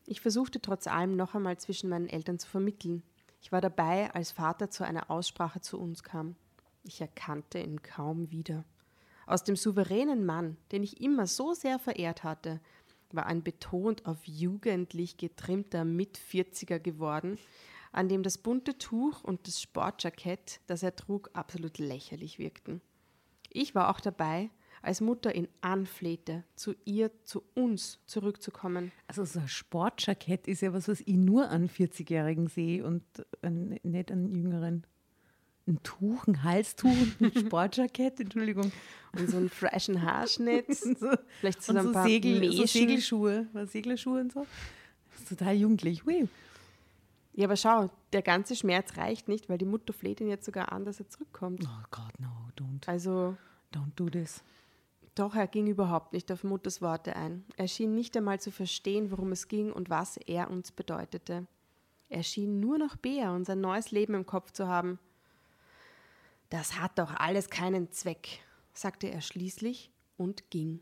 [0.07, 3.05] Ich versuchte trotz allem noch einmal zwischen meinen Eltern zu vermitteln.
[3.41, 6.35] Ich war dabei, als Vater zu einer Aussprache zu uns kam.
[6.83, 8.65] Ich erkannte ihn kaum wieder.
[9.27, 12.61] Aus dem souveränen Mann, den ich immer so sehr verehrt hatte,
[13.15, 17.39] war ein betont auf jugendlich getrimmter Mitvierziger geworden,
[17.93, 22.81] an dem das bunte Tuch und das Sportjackett, das er trug, absolut lächerlich wirkten.
[23.51, 24.51] Ich war auch dabei,
[24.83, 28.93] als Mutter ihn anflehte, zu ihr, zu uns zurückzukommen.
[29.09, 33.03] Also so ein Sportjackett ist ja was, was ich nur an 40-Jährigen sehe und
[33.83, 34.87] nicht an Jüngeren.
[35.71, 38.73] Ein Tuch, ein Halstuch und ein Sportjackett, Entschuldigung.
[39.17, 42.67] Und so einen freshen Haarschnitt, so, vielleicht so und ein so, paar Segel, so.
[42.67, 44.47] Segelschuhe, was Segelschuhe und so.
[45.13, 46.05] Das ist total jugendlich.
[46.05, 46.29] Ui.
[47.35, 50.73] Ja, aber schau, der ganze Schmerz reicht nicht, weil die Mutter fleht ihn jetzt sogar
[50.73, 51.63] an, dass er zurückkommt.
[51.65, 53.37] Oh Gott, no, don't, Also
[53.73, 54.43] don't do this.
[55.15, 57.45] Doch, er ging überhaupt nicht auf Mutters Worte ein.
[57.57, 61.47] Er schien nicht einmal zu verstehen, worum es ging und was er uns bedeutete.
[62.09, 64.99] Er schien nur noch Bea und sein neues Leben im Kopf zu haben.
[66.51, 68.41] Das hat doch alles keinen Zweck,
[68.75, 70.81] sagte er schließlich und ging.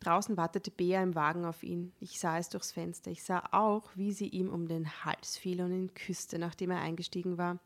[0.00, 1.92] Draußen wartete Bea im Wagen auf ihn.
[1.98, 3.10] Ich sah es durchs Fenster.
[3.10, 6.80] Ich sah auch, wie sie ihm um den Hals fiel und ihn küsste, nachdem er
[6.80, 7.58] eingestiegen war.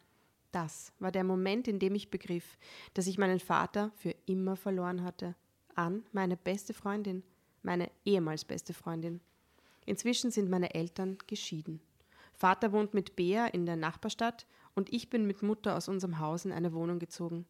[0.53, 2.59] Das war der Moment, in dem ich begriff,
[2.95, 5.35] dass ich meinen Vater für immer verloren hatte.
[5.75, 7.25] An meine beste Freundin,
[7.63, 9.21] meine ehemals beste Freundin.
[9.85, 11.81] Inzwischen sind meine Eltern geschieden.
[12.35, 14.47] Vater wohnt mit Bea in der Nachbarstadt
[14.77, 17.47] und ich bin mit Mutter aus unserem Haus in eine Wohnung gezogen.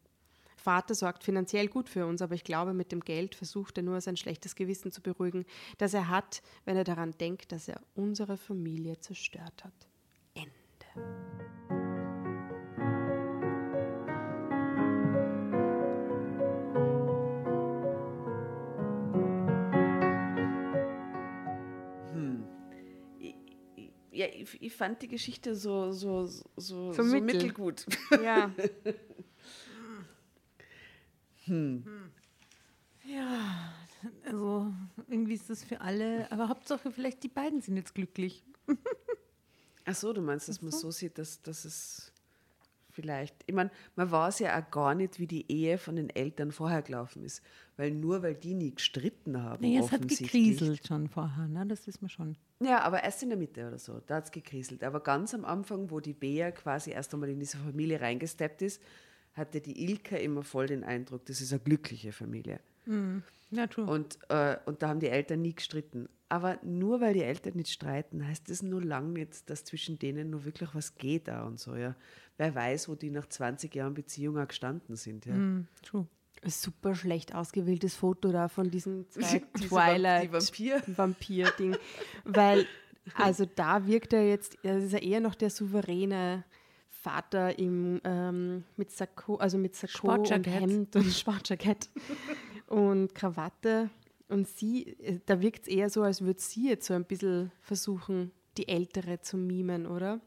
[0.55, 4.01] Vater sorgt finanziell gut für uns, aber ich glaube, mit dem Geld versucht er nur
[4.01, 5.45] sein schlechtes Gewissen zu beruhigen,
[5.77, 9.87] das er hat, wenn er daran denkt, dass er unsere Familie zerstört hat.
[10.33, 11.26] Ende.
[24.55, 27.21] Ich, ich fand die Geschichte so, so, so, so, So mittel.
[27.21, 27.85] mittelgut.
[28.23, 28.51] Ja,
[33.05, 33.73] Ja,
[34.25, 34.73] also
[35.07, 38.43] irgendwie ist das für alle, aber Hauptsache vielleicht die beiden sind jetzt glücklich.
[39.85, 42.11] Ach so, du meinst, dass man so sieht, dass, dass es
[42.97, 46.51] vielleicht, ich meine, man weiß ja auch gar nicht, wie die Ehe von den Eltern
[46.51, 47.43] vorher gelaufen ist,
[47.75, 51.63] weil nur weil die nie gestritten haben, Naja, es hat gekriselt schon vorher, ne?
[51.67, 52.35] das wissen wir schon.
[52.59, 54.83] Ja, aber erst in der Mitte oder so, da hat es gekriselt.
[54.83, 58.81] Aber ganz am Anfang, wo die Bea quasi erst einmal in diese Familie reingesteppt ist,
[59.33, 62.59] hatte die Ilka immer voll den Eindruck, das ist eine glückliche Familie.
[63.51, 63.85] Ja, true.
[63.85, 66.09] Und, äh, und da haben die Eltern nie gestritten.
[66.29, 70.29] Aber nur weil die Eltern nicht streiten, heißt das nur lang nicht, dass zwischen denen
[70.29, 71.95] nur wirklich was geht da und so, ja.
[72.37, 75.33] Wer weiß, wo die nach 20 Jahren Beziehung auch gestanden sind, ja.
[75.33, 76.05] Mm, true.
[76.43, 80.81] ein super schlecht ausgewähltes Foto da von diesen zwei Twilight Vamp- die Vampir.
[80.97, 81.77] Vampir-Ding.
[82.25, 82.65] Weil,
[83.15, 86.43] also da wirkt er jetzt, das ist ja eher noch der souveräne
[86.89, 90.29] Vater im, ähm, mit Sakko, also mit Sakko und.
[90.45, 91.89] Hemd und Sportjackett
[92.67, 93.89] und Krawatte.
[94.29, 97.51] Und sie, äh, da wirkt es eher so, als würde sie jetzt so ein bisschen
[97.61, 100.19] versuchen, die Ältere zu mimen, oder?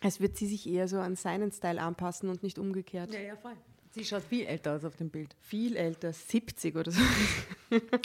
[0.00, 3.14] Als würde sie sich eher so an seinen Style anpassen und nicht umgekehrt.
[3.14, 3.56] Ja, ja, voll.
[3.90, 5.36] Sie schaut viel älter aus auf dem Bild.
[5.40, 7.00] Viel älter, 70 oder so.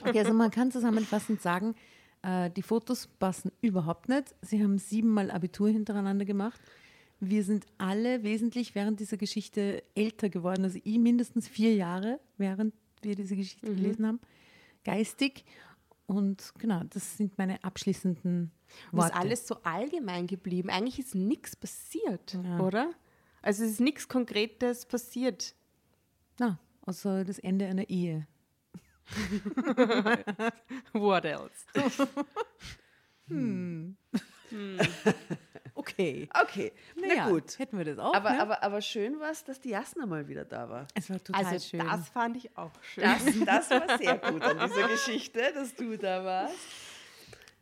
[0.04, 1.76] Okay, also man kann zusammenfassend sagen,
[2.22, 4.36] äh, die Fotos passen überhaupt nicht.
[4.42, 6.60] Sie haben siebenmal Abitur hintereinander gemacht.
[7.20, 10.64] Wir sind alle wesentlich während dieser Geschichte älter geworden.
[10.64, 14.20] Also ich mindestens vier Jahre, während wir diese Geschichte gelesen haben,
[14.92, 15.46] geistig.
[16.06, 18.52] Und genau, das sind meine abschließenden
[18.92, 19.16] Und ist Worte.
[19.16, 20.70] alles so allgemein geblieben.
[20.70, 22.60] Eigentlich ist nichts passiert, Ja.
[22.60, 22.92] oder?
[23.42, 25.56] Also es ist nichts Konkretes passiert.
[26.40, 28.28] Na, außer das Ende einer Ehe.
[30.94, 31.66] What else?
[35.80, 36.28] Okay.
[36.44, 37.58] Okay, Naja, na gut.
[37.58, 38.14] Hätten wir das auch.
[38.14, 38.42] Aber, ne?
[38.42, 40.88] aber, aber schön war es, dass die Jasna mal wieder da war.
[40.94, 41.80] es war total Also schön.
[41.80, 43.04] das fand ich auch schön.
[43.06, 46.56] Das, das war sehr gut an dieser Geschichte, dass du da warst.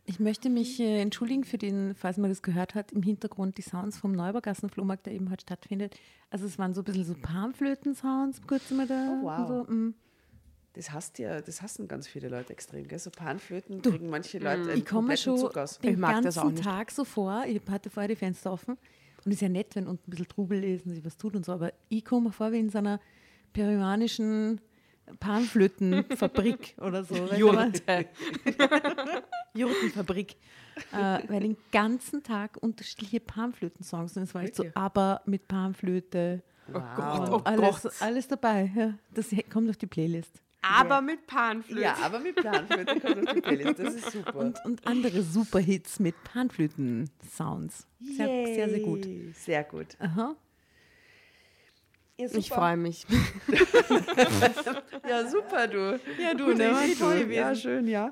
[0.06, 3.62] Ich möchte mich äh, entschuldigen für den, falls man das gehört hat, im Hintergrund die
[3.62, 5.96] Sounds vom Neubergassen-Flohmarkt, der eben heute stattfindet.
[6.32, 9.20] Also es waren so ein bisschen so Panflöten-Sounds kurz mal da.
[9.22, 9.48] Oh, wow.
[9.48, 9.94] So, mm.
[10.78, 13.00] Das hasst ja, das hassen ganz viele Leute extrem, gell?
[13.00, 15.80] So Panflöten kriegen manche Leute einen Ich kompletten schon Zug aus.
[15.80, 16.64] den Ich mag das auch ganzen nicht.
[16.64, 17.44] Tag so vor.
[17.48, 18.74] Ich hatte vorher die Fenster offen
[19.26, 21.36] und es ist ja nett, wenn unten ein bisschen Trubel ist und sich was tut
[21.36, 23.00] und so, aber ich komme mir vor wie in so einer
[23.54, 24.62] peruanischen
[25.20, 27.16] Panflötenfabrik oder so.
[27.34, 28.06] Jurte.
[29.56, 30.36] Jurtenfabrik.
[30.92, 36.44] äh, weil den ganzen Tag unterschiedliche Panflöten-Songs und es war echt so, aber mit Panflöte.
[36.72, 37.94] Oh und Gott, oh alles, Gott.
[38.02, 38.72] alles dabei.
[38.76, 38.94] Ja.
[39.14, 40.42] Das kommt auf die Playlist.
[40.70, 41.82] Aber mit Panflöte.
[41.82, 44.36] Ja, aber mit Panflöten kommt auf die Playlist, das ist super.
[44.36, 47.88] Und, und andere Superhits mit Panflöten-Sounds.
[48.00, 49.08] Sehr, sehr, sehr gut.
[49.36, 49.96] Sehr gut.
[50.00, 50.36] Aha.
[52.20, 52.56] Ja, Ich super.
[52.56, 53.06] freue mich.
[55.08, 56.00] Ja, super, du.
[56.22, 56.74] Ja, du, ne?
[56.98, 57.32] Toll gewesen.
[57.32, 58.12] Ja, schön, ja.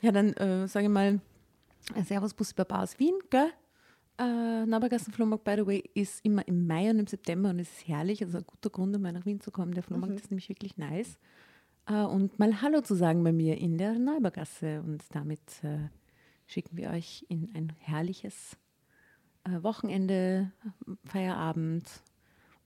[0.00, 1.20] Ja, dann äh, sage ich mal,
[2.04, 3.50] Servus Bussi Baba aus Wien, gell?
[4.18, 7.68] Äh, Nabergassen Flohmarkt, by the way, ist immer im Mai und im September und es
[7.70, 8.22] ist herrlich.
[8.24, 9.72] Also ein guter Grund, um mal nach Wien zu kommen.
[9.74, 11.18] Der Flohmarkt ist nämlich wirklich nice.
[11.86, 14.82] Äh, und mal Hallo zu sagen bei mir in der Neubergasse.
[14.82, 15.88] Und damit äh,
[16.46, 18.56] schicken wir euch in ein herrliches
[19.44, 20.52] äh, Wochenende,
[21.04, 21.84] Feierabend.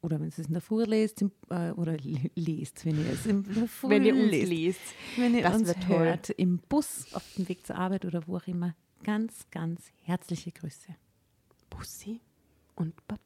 [0.02, 3.42] Oder wenn ihr es in der Früh lest, oder le- lest, wenn ihr es in
[3.44, 4.48] der Früh Wenn ihr uns lest.
[4.48, 4.80] liest.
[5.18, 5.98] Wenn ihr Das uns wär toll.
[6.06, 10.52] hört, im Bus, auf dem Weg zur Arbeit oder wo auch immer, ganz, ganz herzliche
[10.52, 10.94] Grüße.
[11.68, 12.20] Bussi
[12.76, 13.20] und Baba.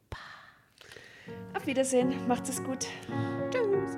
[1.53, 2.87] Auf Wiedersehen, macht es gut.
[3.51, 3.97] Tschüss.